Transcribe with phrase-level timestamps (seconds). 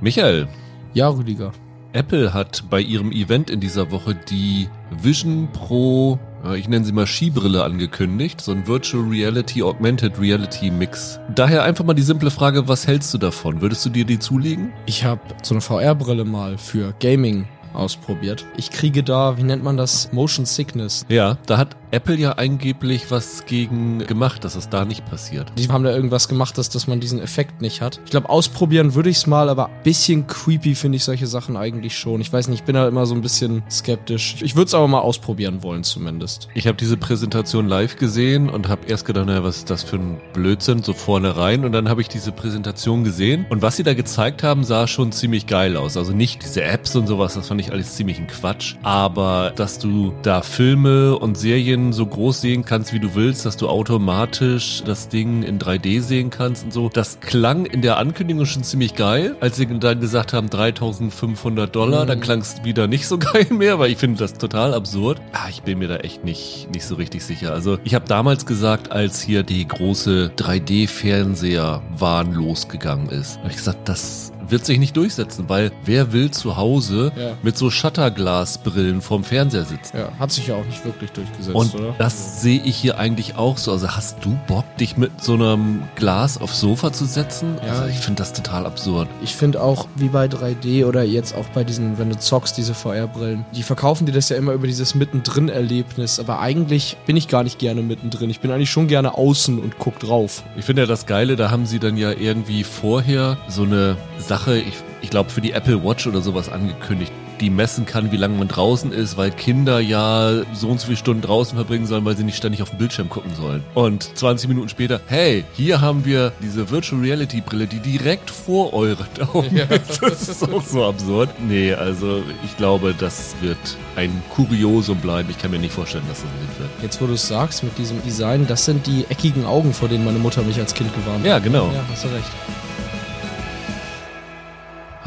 [0.00, 0.46] Michael,
[0.94, 1.52] Ja, Rüdiger.
[1.92, 4.68] Apple hat bei ihrem Event in dieser Woche die
[5.02, 6.18] Vision Pro,
[6.54, 11.18] ich nenne sie mal Skibrille angekündigt, so ein Virtual Reality, Augmented Reality Mix.
[11.34, 13.60] Daher einfach mal die simple Frage, was hältst du davon?
[13.60, 14.72] Würdest du dir die zulegen?
[14.86, 18.44] Ich habe so eine VR-Brille mal für Gaming ausprobiert.
[18.56, 21.06] Ich kriege da, wie nennt man das, Motion Sickness.
[21.08, 25.52] Ja, da hat Apple ja angeblich was gegen gemacht, dass es da nicht passiert.
[25.56, 28.00] Die haben da irgendwas gemacht, dass, dass man diesen Effekt nicht hat.
[28.04, 32.20] Ich glaube, ausprobieren würde ich's mal, aber bisschen creepy finde ich solche Sachen eigentlich schon.
[32.20, 34.36] Ich weiß nicht, ich bin da immer so ein bisschen skeptisch.
[34.40, 36.48] Ich würde es aber mal ausprobieren wollen zumindest.
[36.54, 39.96] Ich habe diese Präsentation live gesehen und habe erst gedacht, naja, was ist das für
[39.96, 41.64] ein Blödsinn, so vorne rein.
[41.64, 43.46] Und dann habe ich diese Präsentation gesehen.
[43.48, 45.96] Und was sie da gezeigt haben, sah schon ziemlich geil aus.
[45.96, 48.76] Also nicht diese Apps und sowas, das fand ich alles ziemlich ein Quatsch.
[48.82, 53.56] Aber dass du da Filme und Serien so groß sehen kannst, wie du willst, dass
[53.56, 58.46] du automatisch das Ding in 3D sehen kannst und so, das klang in der Ankündigung
[58.46, 59.36] schon ziemlich geil.
[59.40, 63.78] Als sie dann gesagt haben, 3500 Dollar, dann klang es wieder nicht so geil mehr,
[63.78, 65.20] weil ich finde das total absurd.
[65.32, 67.52] Ah, ich bin mir da echt nicht, nicht so richtig sicher.
[67.52, 73.88] Also ich habe damals gesagt, als hier die große 3D-Fernseher-Wahn losgegangen ist, habe ich gesagt,
[73.88, 77.32] das wird sich nicht durchsetzen, weil wer will zu Hause Ja.
[77.42, 79.96] mit so Shutterglasbrillen vorm Fernseher sitzen?
[79.98, 81.94] Ja, hat sich ja auch nicht wirklich durchgesetzt, Und oder?
[81.98, 83.72] das sehe ich hier eigentlich auch so.
[83.72, 87.56] Also hast du Bock, dich mit so einem Glas aufs Sofa zu setzen?
[87.64, 87.72] Ja.
[87.72, 89.08] Also ich finde das total absurd.
[89.22, 92.74] Ich finde auch, wie bei 3D oder jetzt auch bei diesen, wenn du zockst, diese
[92.74, 97.42] VR-Brillen, die verkaufen dir das ja immer über dieses Mittendrin-Erlebnis, aber eigentlich bin ich gar
[97.42, 98.30] nicht gerne mittendrin.
[98.30, 100.42] Ich bin eigentlich schon gerne außen und guck drauf.
[100.56, 104.37] Ich finde ja das Geile, da haben sie dann ja irgendwie vorher so eine Sache,
[104.46, 108.36] ich, ich glaube für die Apple Watch oder sowas angekündigt, die messen kann, wie lange
[108.36, 112.16] man draußen ist, weil Kinder ja so und so viele Stunden draußen verbringen sollen, weil
[112.16, 113.62] sie nicht ständig auf den Bildschirm gucken sollen.
[113.74, 118.72] Und 20 Minuten später, hey, hier haben wir diese Virtual Reality Brille, die direkt vor
[118.72, 120.02] euren Augen ist.
[120.02, 121.28] Das ist auch so absurd.
[121.46, 123.58] Nee, also ich glaube, das wird
[123.96, 125.30] ein Kuriosum bleiben.
[125.30, 126.70] Ich kann mir nicht vorstellen, dass das ein Hit wird.
[126.82, 130.04] Jetzt, wo du es sagst mit diesem Design, das sind die eckigen Augen, vor denen
[130.04, 131.26] meine Mutter mich als Kind gewarnt hat.
[131.26, 131.70] Ja, genau.
[131.72, 132.26] Ja, hast du recht.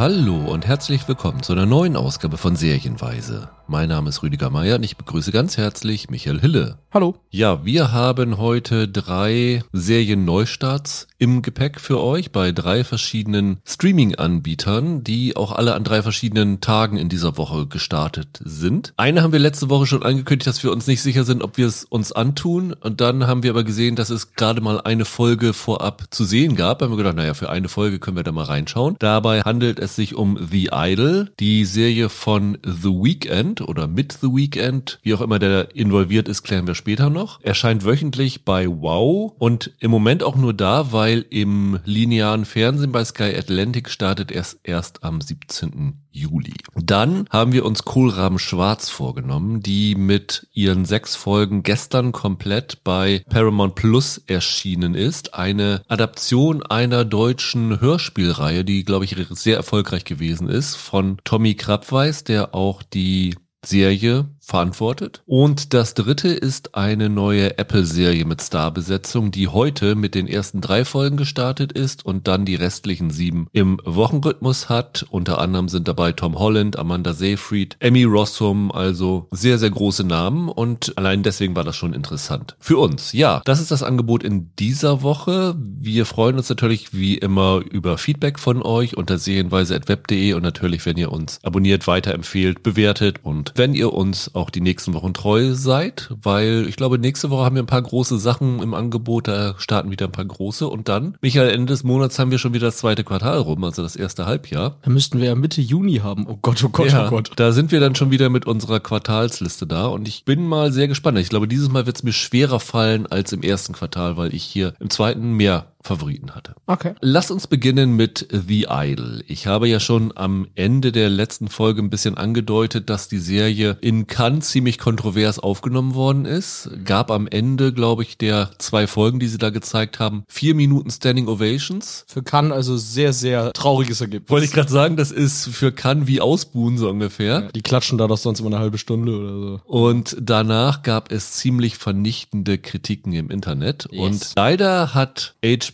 [0.02, 3.52] Hallo und herzlich willkommen zu einer neuen Ausgabe von Serienweise.
[3.72, 6.78] Mein Name ist Rüdiger Meier und ich begrüße ganz herzlich Michael Hille.
[6.94, 7.16] Hallo.
[7.30, 15.38] Ja, wir haben heute drei Serien-Neustarts im Gepäck für euch bei drei verschiedenen Streaming-Anbietern, die
[15.38, 18.94] auch alle an drei verschiedenen Tagen in dieser Woche gestartet sind.
[18.98, 21.68] Eine haben wir letzte Woche schon angekündigt, dass wir uns nicht sicher sind, ob wir
[21.68, 22.74] es uns antun.
[22.74, 26.58] Und dann haben wir aber gesehen, dass es gerade mal eine Folge vorab zu sehen
[26.58, 26.80] gab.
[26.80, 28.98] Da haben wir gedacht, naja, für eine Folge können wir da mal reinschauen.
[29.00, 34.28] Dabei handelt es sich um The Idol, die Serie von The Weeknd oder mit The
[34.28, 35.00] Weeknd.
[35.04, 37.42] Wie auch immer der involviert ist, klären wir später noch.
[37.42, 43.04] Erscheint wöchentlich bei Wow und im Moment auch nur da, weil im linearen Fernsehen bei
[43.06, 46.02] Sky Atlantic startet erst erst am 17.
[46.12, 46.54] Juli.
[46.76, 53.24] Dann haben wir uns Kohlraben Schwarz vorgenommen, die mit ihren sechs Folgen gestern komplett bei
[53.30, 55.34] Paramount Plus erschienen ist.
[55.34, 62.24] Eine Adaption einer deutschen Hörspielreihe, die, glaube ich, sehr erfolgreich gewesen ist, von Tommy Krabweis,
[62.24, 65.24] der auch die Serie verantwortet.
[65.26, 70.86] Und das dritte ist eine neue Apple-Serie mit Starbesetzung, die heute mit den ersten drei
[70.86, 75.06] Folgen gestartet ist und dann die restlichen sieben im Wochenrhythmus hat.
[75.10, 80.50] Unter anderem sind dabei Tom Holland, Amanda Seyfried, Emmy Rossum, also sehr, sehr große Namen
[80.50, 82.58] und allein deswegen war das schon interessant.
[82.60, 85.56] Für uns, ja, das ist das Angebot in dieser Woche.
[85.58, 90.98] Wir freuen uns natürlich wie immer über Feedback von euch unter serienweise.web.de und natürlich, wenn
[90.98, 96.10] ihr uns abonniert, weiterempfehlt, bewertet und wenn ihr uns auch die nächsten Wochen treu seid,
[96.22, 99.92] weil ich glaube, nächste Woche haben wir ein paar große Sachen im Angebot, da starten
[99.92, 102.78] wieder ein paar große und dann, Michael, Ende des Monats haben wir schon wieder das
[102.78, 104.78] zweite Quartal rum, also das erste Halbjahr.
[104.82, 106.26] Da müssten wir ja Mitte Juni haben.
[106.28, 107.32] Oh Gott, oh Gott, ja, oh Gott.
[107.36, 110.88] da sind wir dann schon wieder mit unserer Quartalsliste da und ich bin mal sehr
[110.88, 111.18] gespannt.
[111.20, 114.44] Ich glaube, dieses Mal wird es mir schwerer fallen als im ersten Quartal, weil ich
[114.44, 116.56] hier im zweiten mehr Favoriten hatte.
[116.68, 116.94] Okay.
[117.02, 119.24] Lass uns beginnen mit The Idol.
[119.28, 123.78] Ich habe ja schon am Ende der letzten Folge ein bisschen angedeutet, dass die Serie
[123.82, 126.70] in Cannes ziemlich kontrovers aufgenommen worden ist.
[126.86, 130.90] Gab am Ende, glaube ich, der zwei Folgen, die sie da gezeigt haben, vier Minuten
[130.92, 132.06] Standing Ovations.
[132.08, 134.30] Für Cannes also sehr, sehr trauriges Ergebnis.
[134.30, 137.50] Wollte ich gerade sagen, das ist für Cannes wie Ausbuhen so ungefähr.
[137.54, 139.62] Die klatschen da doch sonst immer eine halbe Stunde oder so.
[139.66, 143.88] Und danach gab es ziemlich vernichtende Kritiken im Internet.
[143.92, 144.02] Yes.
[144.02, 145.71] Und leider hat HBO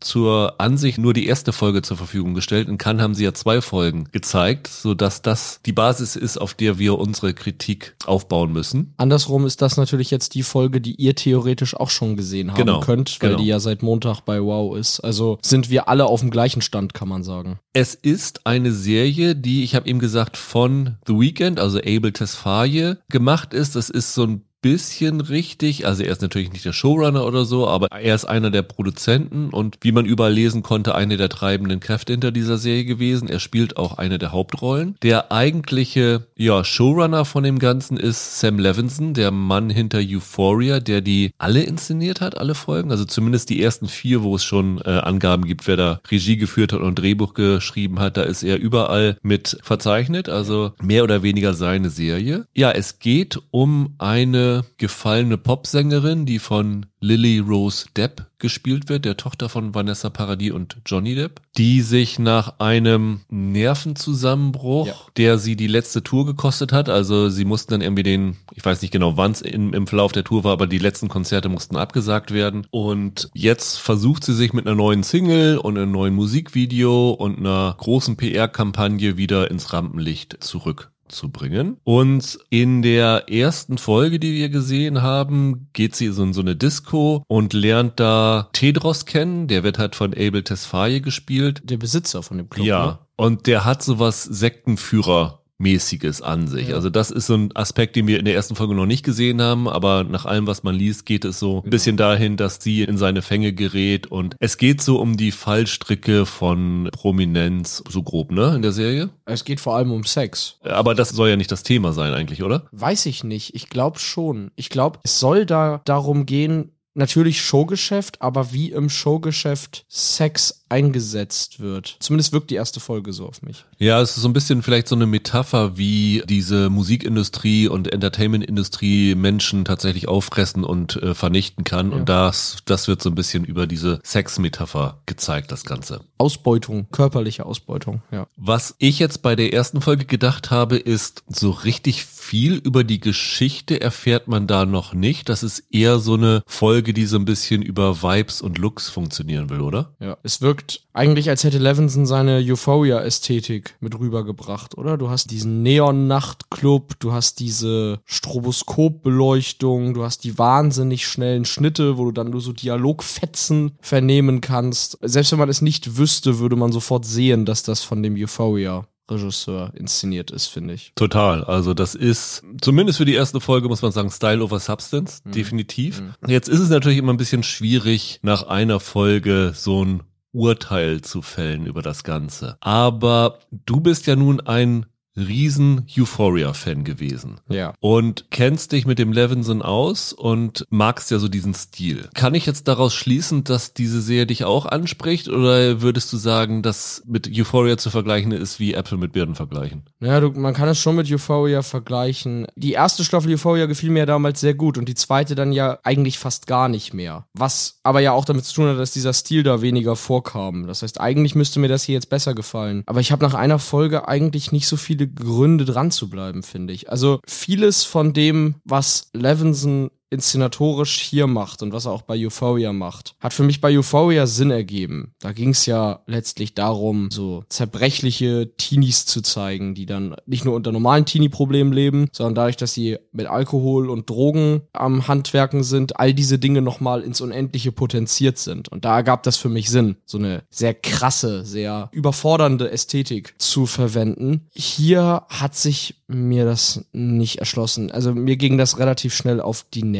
[0.00, 2.68] zur Ansicht nur die erste Folge zur Verfügung gestellt.
[2.68, 6.54] In Cannes haben sie ja zwei Folgen gezeigt, so dass das die Basis ist, auf
[6.54, 8.94] der wir unsere Kritik aufbauen müssen.
[8.96, 12.80] Andersrum ist das natürlich jetzt die Folge, die ihr theoretisch auch schon gesehen haben Genau,
[12.80, 13.42] könnt, weil genau.
[13.42, 15.00] die ja seit Montag bei Wow ist.
[15.00, 17.58] Also sind wir alle auf dem gleichen Stand, kann man sagen.
[17.72, 22.98] Es ist eine Serie, die, ich habe eben gesagt, von The Weeknd, also Abel Tesfaye,
[23.08, 23.76] gemacht ist.
[23.76, 25.86] Das ist so ein bisschen richtig.
[25.86, 29.50] Also er ist natürlich nicht der Showrunner oder so, aber er ist einer der Produzenten
[29.50, 33.28] und wie man überall lesen konnte, eine der treibenden Kräfte hinter dieser Serie gewesen.
[33.28, 34.96] Er spielt auch eine der Hauptrollen.
[35.02, 41.00] Der eigentliche, ja, Showrunner von dem Ganzen ist Sam Levinson, der Mann hinter Euphoria, der
[41.00, 42.90] die alle inszeniert hat, alle Folgen.
[42.90, 46.72] Also zumindest die ersten vier, wo es schon äh, Angaben gibt, wer da Regie geführt
[46.72, 48.16] hat und Drehbuch geschrieben hat.
[48.16, 50.28] Da ist er überall mit verzeichnet.
[50.28, 52.46] Also mehr oder weniger seine Serie.
[52.54, 59.16] Ja, es geht um eine gefallene Popsängerin, die von Lily Rose Depp gespielt wird, der
[59.16, 64.94] Tochter von Vanessa Paradis und Johnny Depp, die sich nach einem Nervenzusammenbruch, Ja.
[65.16, 68.82] der sie die letzte Tour gekostet hat, also sie mussten dann irgendwie den, ich weiß
[68.82, 71.76] nicht genau wann es im, im Verlauf der Tour war, aber die letzten Konzerte mussten
[71.76, 77.10] abgesagt werden und jetzt versucht sie sich mit einer neuen Single und einem neuen Musikvideo
[77.10, 81.76] und einer großen PR-Kampagne wieder ins Rampenlicht zurück zu bringen.
[81.84, 86.56] Und in der ersten Folge, die wir gesehen haben, geht sie so in so eine
[86.56, 89.48] Disco und lernt da Tedros kennen.
[89.48, 91.62] Der wird halt von Abel Tesfaye gespielt.
[91.64, 92.66] Der Besitzer von dem Club.
[92.66, 92.86] ja.
[92.86, 92.98] Ne?
[93.16, 96.68] Und der hat sowas Sektenführer mäßiges an sich.
[96.68, 96.74] Ja.
[96.74, 99.40] Also das ist so ein Aspekt, den wir in der ersten Folge noch nicht gesehen
[99.40, 102.82] haben, aber nach allem, was man liest, geht es so ein bisschen dahin, dass sie
[102.82, 108.32] in seine Fänge gerät und es geht so um die Fallstricke von Prominenz, so grob,
[108.32, 109.10] ne, in der Serie.
[109.26, 110.58] Es geht vor allem um Sex.
[110.62, 112.66] Aber das soll ja nicht das Thema sein eigentlich, oder?
[112.72, 113.54] Weiß ich nicht.
[113.54, 114.50] Ich glaube schon.
[114.56, 121.58] Ich glaube, es soll da darum gehen, natürlich Showgeschäft, aber wie im Showgeschäft Sex eingesetzt
[121.60, 121.96] wird.
[121.98, 123.64] Zumindest wirkt die erste Folge so auf mich.
[123.78, 129.16] Ja, es ist so ein bisschen vielleicht so eine Metapher, wie diese Musikindustrie und Entertainmentindustrie
[129.16, 131.90] Menschen tatsächlich auffressen und äh, vernichten kann.
[131.90, 131.96] Ja.
[131.96, 136.02] Und das, das wird so ein bisschen über diese Sexmetapher gezeigt, das Ganze.
[136.18, 138.26] Ausbeutung, körperliche Ausbeutung, ja.
[138.36, 143.00] Was ich jetzt bei der ersten Folge gedacht habe, ist, so richtig viel über die
[143.00, 145.28] Geschichte erfährt man da noch nicht.
[145.28, 149.50] Das ist eher so eine Folge, die so ein bisschen über Vibes und Looks funktionieren
[149.50, 149.96] will, oder?
[149.98, 150.16] Ja.
[150.22, 154.96] Es wirkt eigentlich, als hätte Levinson seine Euphoria-Ästhetik mit rübergebracht, oder?
[154.96, 162.04] Du hast diesen Neon-Nachtclub, du hast diese Stroboskopbeleuchtung, du hast die wahnsinnig schnellen Schnitte, wo
[162.04, 164.98] du dann nur so Dialogfetzen vernehmen kannst.
[165.02, 168.86] Selbst wenn man es nicht wüsste, würde man sofort sehen, dass das von dem Euphoria
[169.10, 170.92] Regisseur inszeniert ist, finde ich.
[170.94, 171.44] Total.
[171.44, 176.02] Also das ist, zumindest für die erste Folge muss man sagen, Style over Substance, definitiv.
[176.26, 180.02] Jetzt ist es natürlich immer ein bisschen schwierig, nach einer Folge so ein
[180.32, 182.56] Urteil zu fällen über das Ganze.
[182.60, 184.86] Aber du bist ja nun ein
[185.16, 187.40] riesen Euphoria-Fan gewesen.
[187.48, 187.74] Ja.
[187.80, 192.08] Und kennst dich mit dem Levinson aus und magst ja so diesen Stil.
[192.14, 196.62] Kann ich jetzt daraus schließen, dass diese Serie dich auch anspricht oder würdest du sagen,
[196.62, 199.82] dass mit Euphoria zu vergleichen ist wie Äpfel mit Birnen vergleichen?
[200.00, 202.46] Ja, du, man kann es schon mit Euphoria vergleichen.
[202.54, 206.18] Die erste Staffel Euphoria gefiel mir damals sehr gut und die zweite dann ja eigentlich
[206.18, 207.26] fast gar nicht mehr.
[207.34, 210.66] Was aber ja auch damit zu tun hat, dass dieser Stil da weniger vorkam.
[210.66, 212.82] Das heißt, eigentlich müsste mir das hier jetzt besser gefallen.
[212.86, 216.74] Aber ich habe nach einer Folge eigentlich nicht so viele Gründe dran zu bleiben, finde
[216.74, 216.90] ich.
[216.90, 222.72] Also vieles von dem, was Levinson inszenatorisch hier macht und was er auch bei Euphoria
[222.72, 225.14] macht, hat für mich bei Euphoria Sinn ergeben.
[225.20, 230.54] Da ging es ja letztlich darum, so zerbrechliche Teenies zu zeigen, die dann nicht nur
[230.54, 235.98] unter normalen Teenie-Problemen leben, sondern dadurch, dass sie mit Alkohol und Drogen am Handwerken sind,
[235.98, 238.68] all diese Dinge nochmal ins Unendliche potenziert sind.
[238.68, 243.66] Und da ergab das für mich Sinn, so eine sehr krasse, sehr überfordernde Ästhetik zu
[243.66, 244.48] verwenden.
[244.52, 247.90] Hier hat sich mir das nicht erschlossen.
[247.90, 249.99] Also mir ging das relativ schnell auf die Nerven,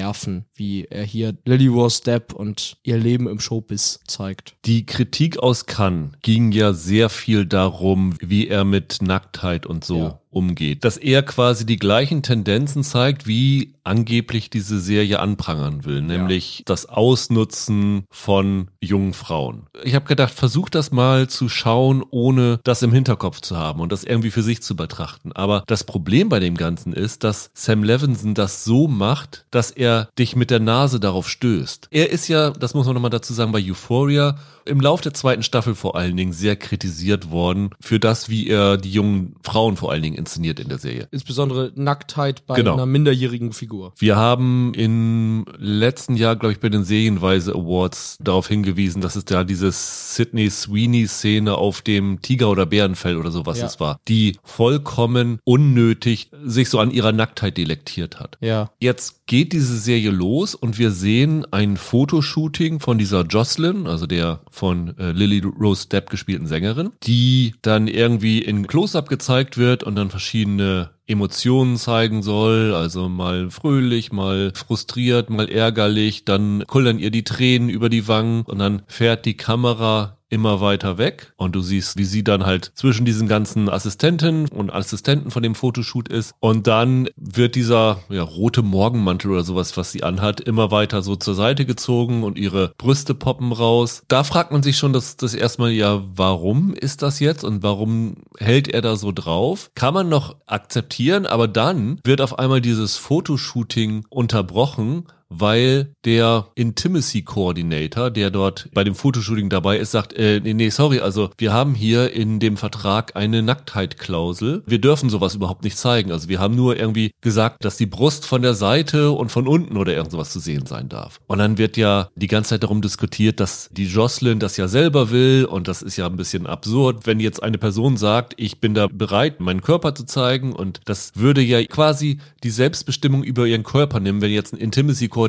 [0.54, 4.56] wie er hier Lily Rose Depp und ihr Leben im Showbiz zeigt.
[4.64, 9.98] Die Kritik aus Cannes ging ja sehr viel darum, wie er mit Nacktheit und so
[9.98, 10.19] Ja.
[10.30, 10.84] Umgeht.
[10.84, 16.86] Dass er quasi die gleichen Tendenzen zeigt, wie angeblich diese Serie anprangern will, nämlich das
[16.86, 19.66] Ausnutzen von jungen Frauen.
[19.82, 23.90] Ich habe gedacht, versuch das mal zu schauen, ohne das im Hinterkopf zu haben und
[23.90, 25.32] das irgendwie für sich zu betrachten.
[25.32, 30.08] Aber das Problem bei dem Ganzen ist, dass Sam Levinson das so macht, dass er
[30.18, 31.88] dich mit der Nase darauf stößt.
[31.90, 35.42] Er ist ja, das muss man nochmal dazu sagen, bei Euphoria im Lauf der zweiten
[35.42, 39.90] Staffel vor allen Dingen sehr kritisiert worden für das, wie er die jungen Frauen vor
[39.90, 41.08] allen Dingen inszeniert in der Serie.
[41.10, 42.74] Insbesondere Nacktheit bei Genau.
[42.74, 43.92] einer minderjährigen Figur.
[43.98, 49.24] Wir haben im letzten Jahr, glaube ich, bei den Serienweise Awards darauf hingewiesen, dass es
[49.24, 53.66] da diese Sydney Sweeney-Szene auf dem Tiger- oder Bärenfell oder sowas Ja.
[53.66, 58.36] es war, die vollkommen unnötig sich so an ihrer Nacktheit delektiert hat.
[58.40, 58.70] Ja.
[58.80, 64.40] Jetzt geht diese Serie los und wir sehen ein Fotoshooting von dieser Jocelyn, also der
[64.50, 69.94] von äh, Lily Rose Depp gespielten Sängerin, die dann irgendwie in Close-Up gezeigt wird und
[69.96, 77.10] dann verschiedene Emotionen zeigen soll, also mal fröhlich, mal frustriert, mal ärgerlich, dann kullern ihr
[77.10, 81.60] die Tränen über die Wangen und dann fährt die Kamera immer weiter weg und du
[81.60, 86.34] siehst, wie sie dann halt zwischen diesen ganzen Assistenten und Assistenten von dem Fotoshoot ist
[86.40, 91.16] und dann wird dieser ja, rote Morgenmantel oder sowas, was sie anhat, immer weiter so
[91.16, 94.02] zur Seite gezogen und ihre Brüste poppen raus.
[94.08, 98.16] Da fragt man sich schon das, das erstmal, ja, warum ist das jetzt und warum
[98.38, 99.70] hält er da so drauf?
[99.74, 107.22] Kann man noch akzeptieren, aber dann wird auf einmal dieses Fotoshooting unterbrochen, weil der Intimacy
[107.22, 111.52] Coordinator, der dort bei dem Fotoshooting dabei ist, sagt, äh, nee, nee, sorry, also wir
[111.52, 114.64] haben hier in dem Vertrag eine Nacktheit-Klausel.
[114.66, 116.10] Wir dürfen sowas überhaupt nicht zeigen.
[116.12, 119.76] Also wir haben nur irgendwie gesagt, dass die Brust von der Seite und von unten
[119.76, 121.20] oder irgend sowas zu sehen sein darf.
[121.28, 125.10] Und dann wird ja die ganze Zeit darum diskutiert, dass die Jocelyn das ja selber
[125.10, 128.74] will und das ist ja ein bisschen absurd, wenn jetzt eine Person sagt, ich bin
[128.74, 133.62] da bereit, meinen Körper zu zeigen und das würde ja quasi die Selbstbestimmung über ihren
[133.62, 135.19] Körper nehmen, wenn jetzt ein Intimacy Coordinator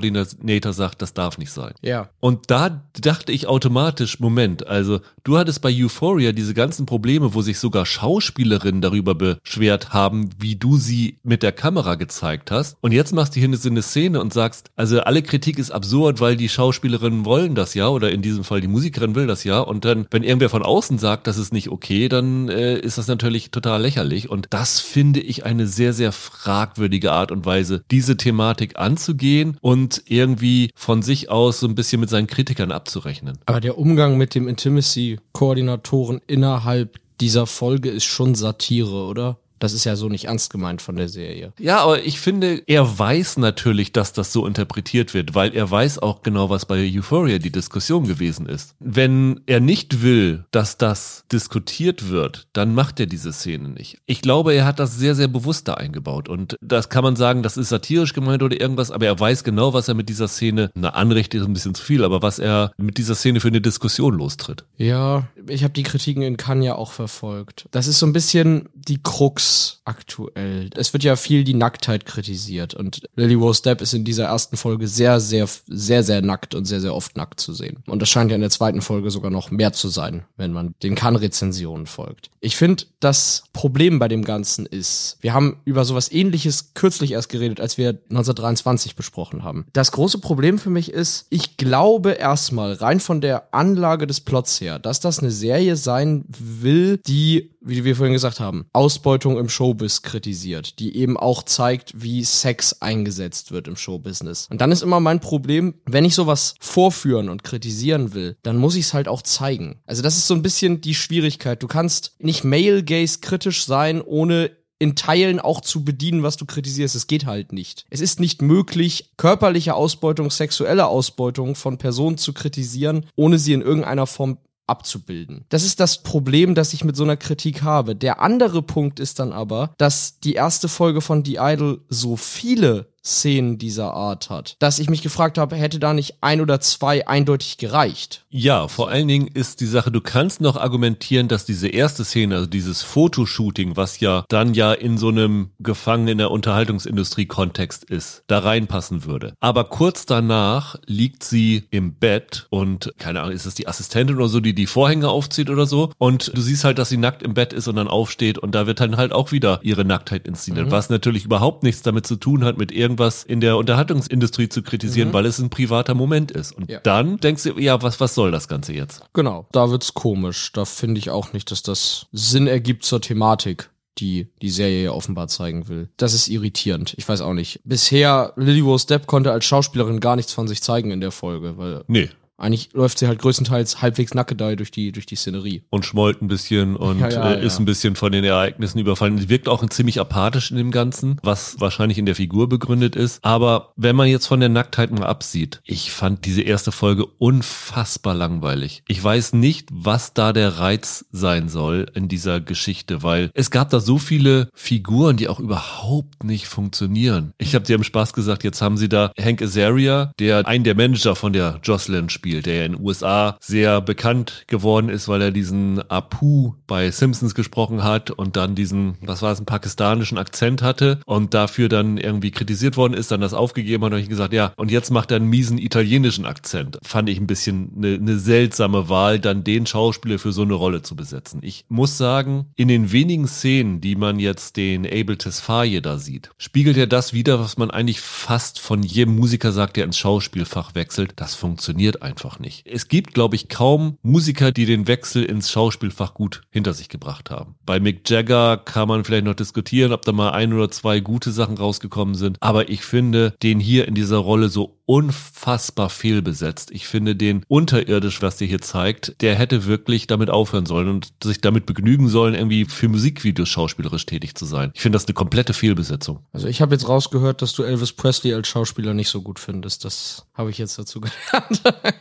[0.73, 1.73] sagt, das darf nicht sein.
[1.81, 2.09] Ja.
[2.19, 7.41] Und da dachte ich automatisch, Moment, also du hattest bei Euphoria diese ganzen Probleme, wo
[7.41, 12.77] sich sogar Schauspielerinnen darüber beschwert haben, wie du sie mit der Kamera gezeigt hast.
[12.81, 16.35] Und jetzt machst du hier eine Szene und sagst, also alle Kritik ist absurd, weil
[16.35, 19.59] die Schauspielerinnen wollen das ja oder in diesem Fall die Musikerin will das ja.
[19.59, 23.07] Und dann, wenn irgendwer von außen sagt, das ist nicht okay, dann äh, ist das
[23.07, 24.29] natürlich total lächerlich.
[24.29, 29.80] Und das finde ich eine sehr, sehr fragwürdige Art und Weise, diese Thematik anzugehen und
[30.05, 33.39] irgendwie von sich aus so ein bisschen mit seinen Kritikern abzurechnen.
[33.45, 39.37] Aber der Umgang mit dem Intimacy-Koordinatoren innerhalb dieser Folge ist schon Satire, oder?
[39.61, 41.53] Das ist ja so nicht ernst gemeint von der Serie.
[41.59, 45.99] Ja, aber ich finde, er weiß natürlich, dass das so interpretiert wird, weil er weiß
[45.99, 48.73] auch genau, was bei Euphoria die Diskussion gewesen ist.
[48.79, 53.99] Wenn er nicht will, dass das diskutiert wird, dann macht er diese Szene nicht.
[54.07, 57.43] Ich glaube, er hat das sehr, sehr bewusst da eingebaut und das kann man sagen,
[57.43, 60.71] das ist satirisch gemeint oder irgendwas, aber er weiß genau, was er mit dieser Szene,
[60.73, 63.61] na, anrichtet ist ein bisschen zu viel, aber was er mit dieser Szene für eine
[63.61, 64.65] Diskussion lostritt.
[64.77, 67.67] Ja, ich habe die Kritiken in Cannes ja auch verfolgt.
[67.69, 69.50] Das ist so ein bisschen die Krux
[69.85, 70.69] aktuell.
[70.75, 74.57] Es wird ja viel die Nacktheit kritisiert und Lily Rose Depp ist in dieser ersten
[74.57, 77.83] Folge sehr, sehr, sehr, sehr nackt und sehr, sehr oft nackt zu sehen.
[77.87, 80.75] Und das scheint ja in der zweiten Folge sogar noch mehr zu sein, wenn man
[80.83, 82.29] den Cannes-Rezensionen folgt.
[82.39, 87.29] Ich finde, das Problem bei dem Ganzen ist, wir haben über sowas ähnliches kürzlich erst
[87.29, 89.65] geredet, als wir 1923 besprochen haben.
[89.73, 94.61] Das große Problem für mich ist, ich glaube erstmal rein von der Anlage des Plots
[94.61, 99.49] her, dass das eine Serie sein will, die, wie wir vorhin gesagt haben, Ausbeutung im
[99.49, 104.47] Showbiz kritisiert, die eben auch zeigt, wie Sex eingesetzt wird im Showbusiness.
[104.49, 108.75] Und dann ist immer mein Problem, wenn ich sowas vorführen und kritisieren will, dann muss
[108.75, 109.81] ich es halt auch zeigen.
[109.85, 111.61] Also das ist so ein bisschen die Schwierigkeit.
[111.61, 116.45] Du kannst nicht Male Gaze kritisch sein, ohne in Teilen auch zu bedienen, was du
[116.45, 116.95] kritisierst.
[116.95, 117.85] Es geht halt nicht.
[117.91, 123.61] Es ist nicht möglich, körperliche Ausbeutung, sexuelle Ausbeutung von Personen zu kritisieren, ohne sie in
[123.61, 124.39] irgendeiner Form
[124.71, 125.45] abzubilden.
[125.49, 127.95] Das ist das Problem, das ich mit so einer Kritik habe.
[127.95, 132.90] Der andere Punkt ist dann aber, dass die erste Folge von The Idol so viele
[133.03, 137.07] Szenen dieser Art hat, dass ich mich gefragt habe, hätte da nicht ein oder zwei
[137.07, 138.25] eindeutig gereicht?
[138.29, 142.35] Ja, vor allen Dingen ist die Sache, du kannst noch argumentieren, dass diese erste Szene,
[142.35, 148.23] also dieses Fotoshooting, was ja dann ja in so einem Gefangenen in der Unterhaltungsindustrie-Kontext ist,
[148.27, 149.33] da reinpassen würde.
[149.39, 154.27] Aber kurz danach liegt sie im Bett und, keine Ahnung, ist es die Assistentin oder
[154.27, 157.33] so, die die Vorhänge aufzieht oder so und du siehst halt, dass sie nackt im
[157.33, 160.71] Bett ist und dann aufsteht und da wird dann halt auch wieder ihre Nacktheit inszeniert,
[160.71, 165.13] was natürlich überhaupt nichts damit zu tun hat, mit irgendwas in der Unterhaltungsindustrie zu kritisieren,
[165.13, 166.51] weil es ein privater Moment ist.
[166.51, 166.79] Und Ja.
[166.81, 169.01] dann denkst du, ja, was, was soll das Ganze jetzt?
[169.13, 170.51] Genau, da wird's komisch.
[170.53, 174.91] Da finde ich auch nicht, dass das Sinn ergibt zur Thematik, die die Serie ja
[174.91, 175.89] offenbar zeigen will.
[175.97, 176.93] Das ist irritierend.
[176.97, 177.61] Ich weiß auch nicht.
[177.63, 181.57] Bisher, Lily Rose Depp konnte als Schauspielerin gar nichts von sich zeigen in der Folge,
[181.57, 182.09] weil Nee.
[182.41, 185.63] Eigentlich läuft sie halt größtenteils halbwegs nackedei durch die, durch die Szenerie.
[185.69, 187.59] Und schmollt ein bisschen und Ja, ja, äh, ist ja.
[187.59, 189.17] ein bisschen von den Ereignissen überfallen.
[189.17, 193.23] Sie wirkt auch ziemlich apathisch in dem Ganzen, was wahrscheinlich in der Figur begründet ist.
[193.23, 198.15] Aber wenn man jetzt von der Nacktheit mal absieht, ich fand diese erste Folge unfassbar
[198.15, 198.83] langweilig.
[198.87, 203.69] Ich weiß nicht, was da der Reiz sein soll in dieser Geschichte, weil es gab
[203.69, 207.33] da so viele Figuren, die auch überhaupt nicht funktionieren.
[207.37, 210.75] Ich habe dir im Spaß gesagt, jetzt haben sie da Hank Azaria, der einen der
[210.75, 215.21] Manager von der Jocelyn spielt, der ja in den USA sehr bekannt geworden ist, weil
[215.21, 220.17] er diesen Apu bei Simpsons gesprochen hat und dann diesen, was war es, einen pakistanischen
[220.17, 224.07] Akzent hatte und dafür dann irgendwie kritisiert worden ist, dann das aufgegeben hat und ich
[224.07, 226.77] gesagt, ja, und jetzt macht er einen miesen italienischen Akzent.
[226.83, 230.81] Fand ich ein bisschen eine, eine seltsame Wahl, dann den Schauspieler für so eine Rolle
[230.81, 231.39] zu besetzen.
[231.43, 236.29] Ich muss sagen, in den wenigen Szenen, die man jetzt den Abel Tesfaye da sieht,
[236.37, 240.75] spiegelt er das wieder, was man eigentlich fast von jedem Musiker sagt, der ins Schauspielfach
[240.75, 241.13] wechselt.
[241.15, 242.65] Das funktioniert einfach nicht.
[242.67, 247.29] Es gibt, glaube ich, kaum Musiker, die den Wechsel ins Schauspielfach gut hinter sich gebracht
[247.29, 247.55] haben.
[247.65, 251.31] Bei Mick Jagger kann man vielleicht noch diskutieren, ob da mal ein oder zwei gute
[251.31, 252.37] Sachen rausgekommen sind.
[252.39, 256.69] Aber ich finde den hier in dieser Rolle so unfassbar fehlbesetzt.
[256.71, 261.13] Ich finde den unterirdisch, was der hier zeigt, der hätte wirklich damit aufhören sollen und
[261.23, 264.71] sich damit begnügen sollen, irgendwie für Musikvideos schauspielerisch tätig zu sein.
[264.73, 266.19] Ich finde das eine komplette Fehlbesetzung.
[266.33, 269.85] Also ich habe jetzt rausgehört, dass du Elvis Presley als Schauspieler nicht so gut findest.
[269.85, 271.61] Das habe ich jetzt dazu gelernt.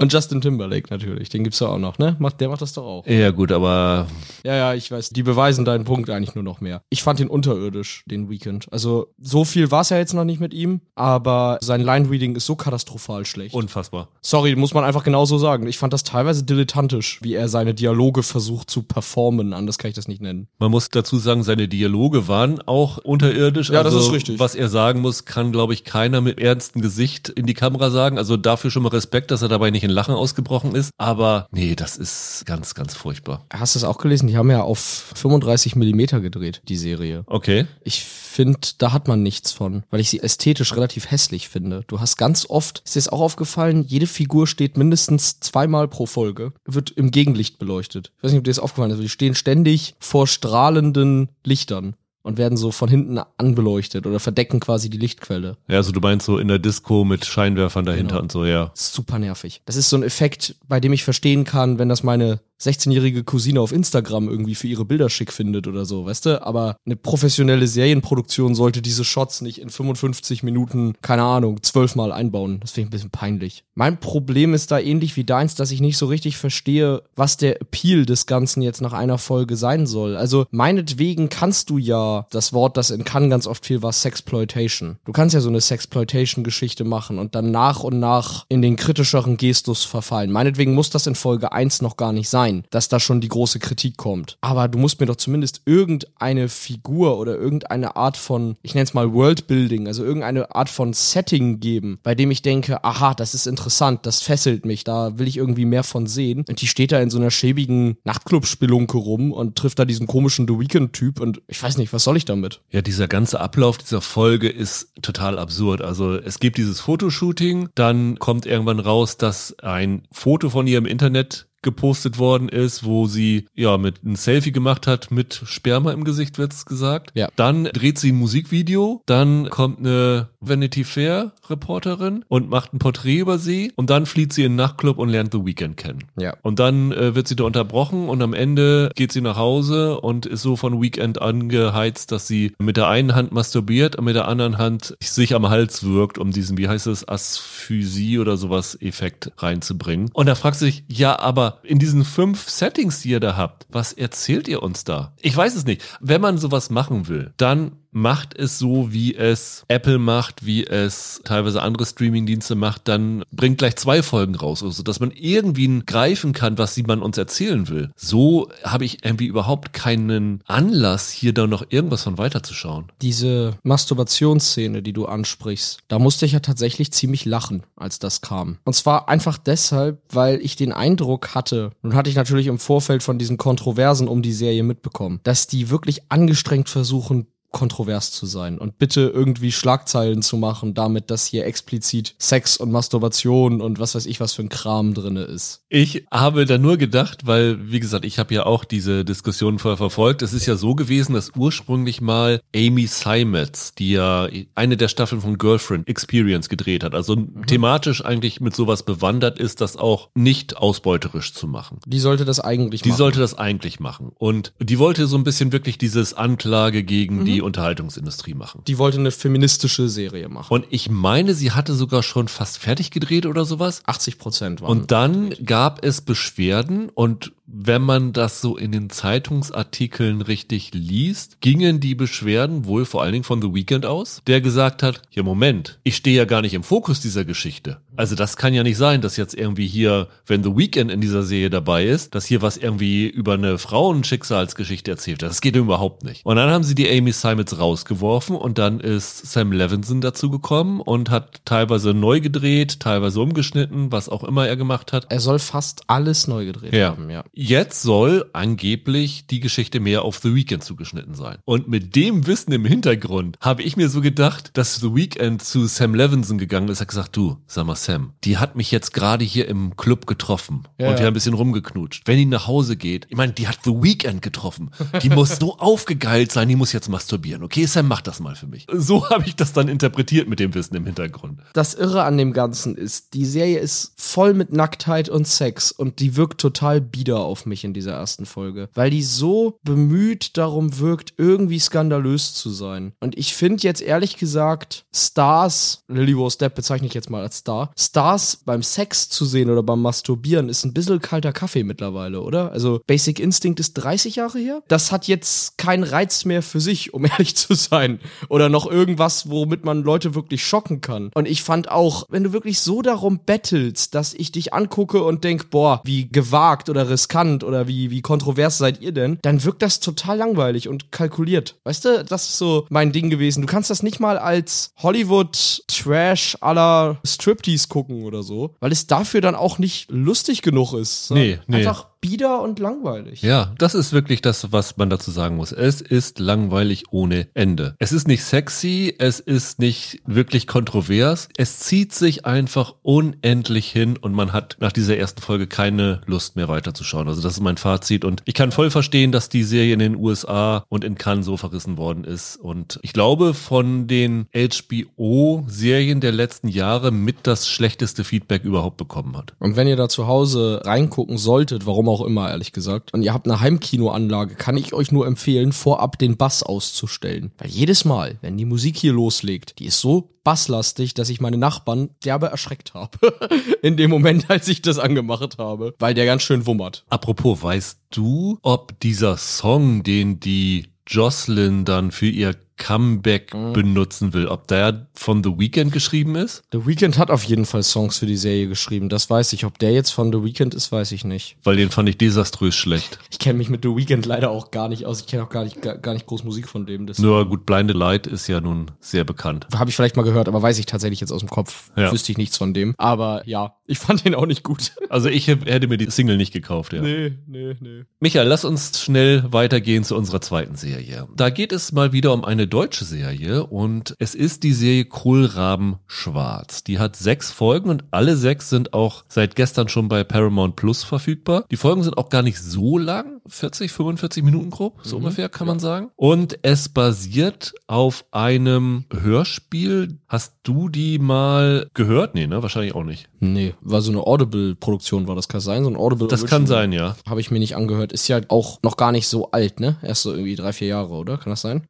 [0.00, 2.16] Und Justin Timberlake natürlich, den gibt's ja auch noch, ne?
[2.18, 3.06] Macht, der macht das doch auch.
[3.06, 4.06] Ja gut, aber
[4.44, 5.10] Ja, ja, ich weiß.
[5.10, 6.82] Die beweisen deinen Punkt eigentlich nur noch mehr.
[6.88, 8.66] Ich fand ihn unterirdisch, den Weekend.
[8.72, 12.56] Also so viel war's ja jetzt noch nicht mit ihm, aber sein Line-Reading ist so
[12.56, 13.54] katastrophal schlecht.
[13.54, 14.08] unfassbar.
[14.22, 15.66] Sorry, muss man einfach genauso sagen.
[15.66, 19.52] Ich fand das teilweise dilettantisch, wie er seine Dialoge versucht zu performen.
[19.52, 20.48] Anders kann ich das nicht nennen.
[20.58, 23.68] Man muss dazu sagen, seine Dialoge waren auch unterirdisch.
[23.68, 24.38] Ja, das also, ist richtig.
[24.38, 28.16] Was er sagen muss, kann, glaube ich, keiner mit ernstem Gesicht in die Kamera sagen.
[28.16, 30.90] Also dafür schon mal Respekt, dass er dabei nicht in Lachen ausgebrochen ist.
[30.98, 33.46] Aber nee, das ist ganz, ganz furchtbar.
[33.52, 34.26] Hast du es auch gelesen?
[34.26, 37.24] Die haben ja auf 35 Millimeter gedreht, die Serie.
[37.26, 37.66] Okay.
[37.82, 41.82] Ich finde, da hat man nichts von, weil ich sie ästhetisch relativ hässlich finde.
[41.86, 46.06] Du hast ganz oft, ist dir das auch aufgefallen, jede Figur steht mindestens zweimal pro
[46.06, 48.12] Folge, wird im Gegenlicht beleuchtet.
[48.16, 51.96] Ich weiß nicht, ob dir das aufgefallen ist, aber die stehen ständig vor strahlenden Lichtern
[52.22, 55.56] und werden so von hinten anbeleuchtet oder verdecken quasi die Lichtquelle.
[55.68, 58.22] Ja, also du meinst so in der Disco mit Scheinwerfern dahinter Genau.
[58.22, 58.70] und so, ja.
[58.74, 59.62] Super nervig.
[59.64, 63.60] Das ist so ein Effekt, bei dem ich verstehen kann, wenn das meine 16-jährige Cousine
[63.60, 66.46] auf Instagram irgendwie für ihre Bilder schick findet oder so, weißt du?
[66.46, 72.60] Aber eine professionelle Serienproduktion sollte diese Shots nicht in 55 Minuten, keine Ahnung, zwölfmal einbauen.
[72.60, 73.64] Das finde ich ein bisschen peinlich.
[73.74, 77.60] Mein Problem ist da ähnlich wie deins, dass ich nicht so richtig verstehe, was der
[77.62, 80.16] Appeal des Ganzen jetzt nach einer Folge sein soll.
[80.16, 84.98] Also meinetwegen kannst du ja das Wort, das in Cannes ganz oft viel war, Sexploitation.
[85.04, 89.36] Du kannst ja so eine Sexploitation-Geschichte machen und dann nach und nach in den kritischeren
[89.36, 90.30] Gestus verfallen.
[90.30, 93.58] Meinetwegen muss das in Folge 1 noch gar nicht sein, dass da schon die große
[93.58, 94.38] Kritik kommt.
[94.40, 98.94] Aber du musst mir doch zumindest irgendeine Figur oder irgendeine Art von, ich nenne es
[98.94, 103.46] mal Worldbuilding, also irgendeine Art von Setting geben, bei dem ich denke, aha, das ist
[103.46, 106.44] interessant, das fesselt mich, da will ich irgendwie mehr von sehen.
[106.48, 110.46] Und die steht da in so einer schäbigen Nachtclub-Spelunke rum und trifft da diesen komischen
[110.48, 112.60] The Weeknd-Typ und ich weiß nicht, was soll ich damit?
[112.70, 115.82] Ja, dieser ganze Ablauf dieser Folge ist total absurd.
[115.82, 120.86] Also es gibt dieses Fotoshooting, dann kommt irgendwann raus, dass ein Foto von ihr im
[120.86, 126.04] Internet gepostet worden ist, wo sie ja mit ein Selfie gemacht hat mit Sperma im
[126.04, 127.12] Gesicht, wird's gesagt.
[127.14, 127.28] Ja.
[127.36, 133.18] Dann dreht sie ein Musikvideo, dann kommt eine Vanity Fair Reporterin und macht ein Porträt
[133.18, 136.04] über sie und dann flieht sie in den Nachtclub und lernt The Weeknd kennen.
[136.18, 136.34] Ja.
[136.42, 140.26] Und dann äh, wird sie da unterbrochen und am Ende geht sie nach Hause und
[140.26, 144.28] ist so von Weekend angeheizt, dass sie mit der einen Hand masturbiert und mit der
[144.28, 149.32] anderen Hand sich am Hals wirkt, um diesen, wie heißt es, Asphysie oder sowas Effekt
[149.38, 150.10] reinzubringen.
[150.12, 153.66] Und da fragt sie sich, ja, aber in diesen fünf Settings, die ihr da habt,
[153.70, 155.12] was erzählt ihr uns da?
[155.20, 155.82] Ich weiß es nicht.
[156.00, 161.20] Wenn man sowas machen will, dann macht es so, wie es Apple macht, wie es
[161.24, 166.32] teilweise andere Streamingdienste macht, dann bringt gleich zwei Folgen raus, also dass man irgendwie greifen
[166.32, 167.90] kann, was sie man uns erzählen will.
[167.96, 172.86] So habe ich irgendwie überhaupt keinen Anlass, hier da noch irgendwas von weiterzuschauen.
[173.02, 178.58] Diese Masturbationsszene, die du ansprichst, da musste ich ja tatsächlich ziemlich lachen, als das kam.
[178.64, 183.02] Und zwar einfach deshalb, weil ich den Eindruck hatte, nun hatte ich natürlich im Vorfeld
[183.02, 188.58] von diesen Kontroversen um die Serie mitbekommen, dass die wirklich angestrengt versuchen, kontrovers zu sein
[188.58, 193.94] und bitte irgendwie Schlagzeilen zu machen, damit, dass hier explizit Sex und Masturbation und was
[193.94, 195.62] weiß ich was für ein Kram drinne ist.
[195.68, 199.76] Ich habe da nur gedacht, weil, wie gesagt, ich habe ja auch diese Diskussion vorher
[199.76, 200.22] verfolgt.
[200.22, 205.20] Es ist ja so gewesen, dass ursprünglich mal Amy Seimetz, die ja eine der Staffeln
[205.20, 207.46] von Girlfriend Experience gedreht hat, also mhm.
[207.46, 211.78] thematisch eigentlich mit sowas bewandert ist, das auch nicht ausbeuterisch zu machen.
[211.86, 212.96] Die sollte das eigentlich die machen.
[212.96, 214.12] Die sollte das eigentlich machen.
[214.18, 217.24] Und die wollte so ein bisschen wirklich dieses Anklage gegen mhm.
[217.24, 218.62] die Unterhaltungsindustrie machen.
[218.66, 220.52] Die wollte eine feministische Serie machen.
[220.52, 223.82] Und ich meine, sie hatte sogar schon fast fertig gedreht oder sowas.
[223.86, 224.70] 80 Prozent waren.
[224.70, 231.40] Und dann gab es Beschwerden und wenn man das so in den Zeitungsartikeln richtig liest,
[231.40, 235.22] gingen die Beschwerden wohl vor allen Dingen von The Weeknd aus, der gesagt hat, ja
[235.22, 237.78] Moment, ich stehe ja gar nicht im Fokus dieser Geschichte.
[237.96, 241.22] Also das kann ja nicht sein, dass jetzt irgendwie hier, wenn The Weeknd in dieser
[241.22, 245.30] Serie dabei ist, dass hier was irgendwie über eine Frauenschicksalsgeschichte erzählt wird.
[245.30, 246.24] Das geht überhaupt nicht.
[246.24, 250.80] Und dann haben sie die Amy Simons rausgeworfen und dann ist Sam Levinson dazu gekommen
[250.80, 255.06] und hat teilweise neu gedreht, teilweise umgeschnitten, was auch immer er gemacht hat.
[255.10, 256.90] Er soll fast alles neu gedreht ja.
[256.90, 257.24] haben, ja.
[257.42, 261.38] Jetzt soll angeblich die Geschichte mehr auf The Weeknd zugeschnitten sein.
[261.46, 265.64] Und mit dem Wissen im Hintergrund habe ich mir so gedacht, dass The Weeknd zu
[265.64, 269.24] Sam Levinson gegangen ist, hat gesagt, du, sag mal Sam, die hat mich jetzt gerade
[269.24, 272.06] hier im Club getroffen ja, und wir haben ein bisschen rumgeknutscht.
[272.06, 274.72] Wenn die nach Hause geht, ich meine, die hat The Weeknd getroffen.
[275.02, 277.42] Die muss so aufgegeilt sein, die muss jetzt masturbieren.
[277.42, 278.66] Okay, Sam, mach das mal für mich.
[278.70, 281.40] So habe ich das dann interpretiert mit dem Wissen im Hintergrund.
[281.54, 286.00] Das Irre an dem Ganzen ist, die Serie ist voll mit Nacktheit und Sex und
[286.00, 290.78] die wirkt total bieder auf mich in dieser ersten Folge, weil die so bemüht darum
[290.78, 292.92] wirkt, irgendwie skandalös zu sein.
[293.00, 297.38] Und ich finde jetzt ehrlich gesagt, Stars, Lily Rose Depp bezeichne ich jetzt mal als
[297.38, 302.20] Star, Stars beim Sex zu sehen oder beim Masturbieren ist ein bisschen kalter Kaffee mittlerweile,
[302.20, 302.52] oder?
[302.52, 304.62] Also Basic Instinct ist 30 Jahre her.
[304.68, 308.00] Das hat jetzt keinen Reiz mehr für sich, um ehrlich zu sein.
[308.28, 311.10] Oder noch irgendwas, womit man Leute wirklich schocken kann.
[311.14, 315.24] Und ich fand auch, wenn du wirklich so darum bettelst, dass ich dich angucke und
[315.24, 319.44] denk, boah, wie gewagt oder riskant riskant oder wie, wie kontrovers seid ihr denn, dann
[319.44, 321.56] wirkt das total langweilig und kalkuliert.
[321.64, 323.42] Weißt du, das ist so mein Ding gewesen.
[323.42, 329.20] Du kannst das nicht mal als Hollywood-Trash aller Striptease gucken oder so, weil es dafür
[329.20, 331.10] dann auch nicht lustig genug ist.
[331.10, 331.58] Nee, nee.
[331.58, 333.22] Einfach bieder und langweilig.
[333.22, 335.52] Ja, das ist wirklich das, was man dazu sagen muss.
[335.52, 337.74] Es ist langweilig ohne Ende.
[337.78, 341.28] Es ist nicht sexy, es ist nicht wirklich kontrovers.
[341.36, 346.36] Es zieht sich einfach unendlich hin und man hat nach dieser ersten Folge keine Lust
[346.36, 347.08] mehr weiterzuschauen.
[347.08, 349.96] Also das ist mein Fazit und ich kann voll verstehen, dass die Serie in den
[349.96, 352.36] USA und in Cannes so verrissen worden ist.
[352.36, 359.16] Und ich glaube, von den HBO-Serien der letzten Jahre mit das schlechteste Feedback überhaupt bekommen
[359.16, 359.34] hat.
[359.38, 363.12] Und wenn ihr da zu Hause reingucken solltet, warum auch immer, ehrlich gesagt, und ihr
[363.12, 367.32] habt eine Heimkinoanlage, kann ich euch nur empfehlen, vorab den Bass auszustellen.
[367.38, 371.38] Weil jedes Mal, wenn die Musik hier loslegt, die ist so basslastig, dass ich meine
[371.38, 372.98] Nachbarn derbe erschreckt habe.
[373.62, 375.74] In dem Moment, als ich das angemacht habe.
[375.78, 376.84] Weil der ganz schön wummert.
[376.88, 383.52] Apropos, weißt du, ob dieser Song, den die Jocelyn dann für ihr Comeback mhm.
[383.54, 384.28] benutzen will.
[384.28, 386.44] Ob der von The Weeknd geschrieben ist?
[386.52, 389.44] The Weeknd hat auf jeden Fall Songs für die Serie geschrieben, das weiß ich.
[389.44, 391.36] Ob der jetzt von The Weeknd ist, weiß ich nicht.
[391.42, 392.98] Weil den fand ich desaströs schlecht.
[393.10, 395.00] Ich kenne mich mit The Weeknd leider auch gar nicht aus.
[395.00, 396.86] Ich kenne auch gar nicht, gar, gar, nicht groß Musik von dem.
[396.98, 399.46] Nur gut, Blinded Light ist ja nun sehr bekannt.
[399.54, 401.70] Habe ich vielleicht mal gehört, aber weiß ich tatsächlich jetzt aus dem Kopf.
[401.76, 401.90] Ja.
[401.90, 402.74] Wüsste ich nichts von dem.
[402.76, 404.72] Aber ja, ich fand den auch nicht gut.
[404.90, 406.82] Also ich hätte mir die Single nicht gekauft, ja.
[406.82, 407.84] Nee, nee, nee.
[408.00, 411.06] Michael, lass uns schnell weitergehen zu unserer zweiten Serie.
[411.14, 415.76] Da geht es mal wieder um eine deutsche Serie und es ist die Serie Kohlraben
[415.86, 416.64] Schwarz.
[416.64, 420.84] Die hat sechs Folgen und alle sechs sind auch seit gestern schon bei Paramount Plus
[420.84, 421.44] verfügbar.
[421.50, 425.28] Die Folgen sind auch gar nicht so lang, 40, 45 Minuten grob, so mhm, ungefähr
[425.28, 425.90] kann man sagen.
[425.96, 429.98] Und es basiert auf einem Hörspiel.
[430.08, 432.14] Hast du die mal gehört?
[432.14, 432.42] Nee, ne?
[432.42, 433.08] Wahrscheinlich auch nicht.
[433.20, 435.62] Nee, war so eine Audible-Produktion, war das kann sein?
[435.64, 436.96] So ein Audible Das kann sein, ja.
[437.08, 437.92] Habe ich mir nicht angehört.
[437.92, 439.76] Ist ja auch noch gar nicht so alt, ne?
[439.82, 441.18] Erst so irgendwie drei, vier Jahre, oder?
[441.18, 441.64] Kann das sein?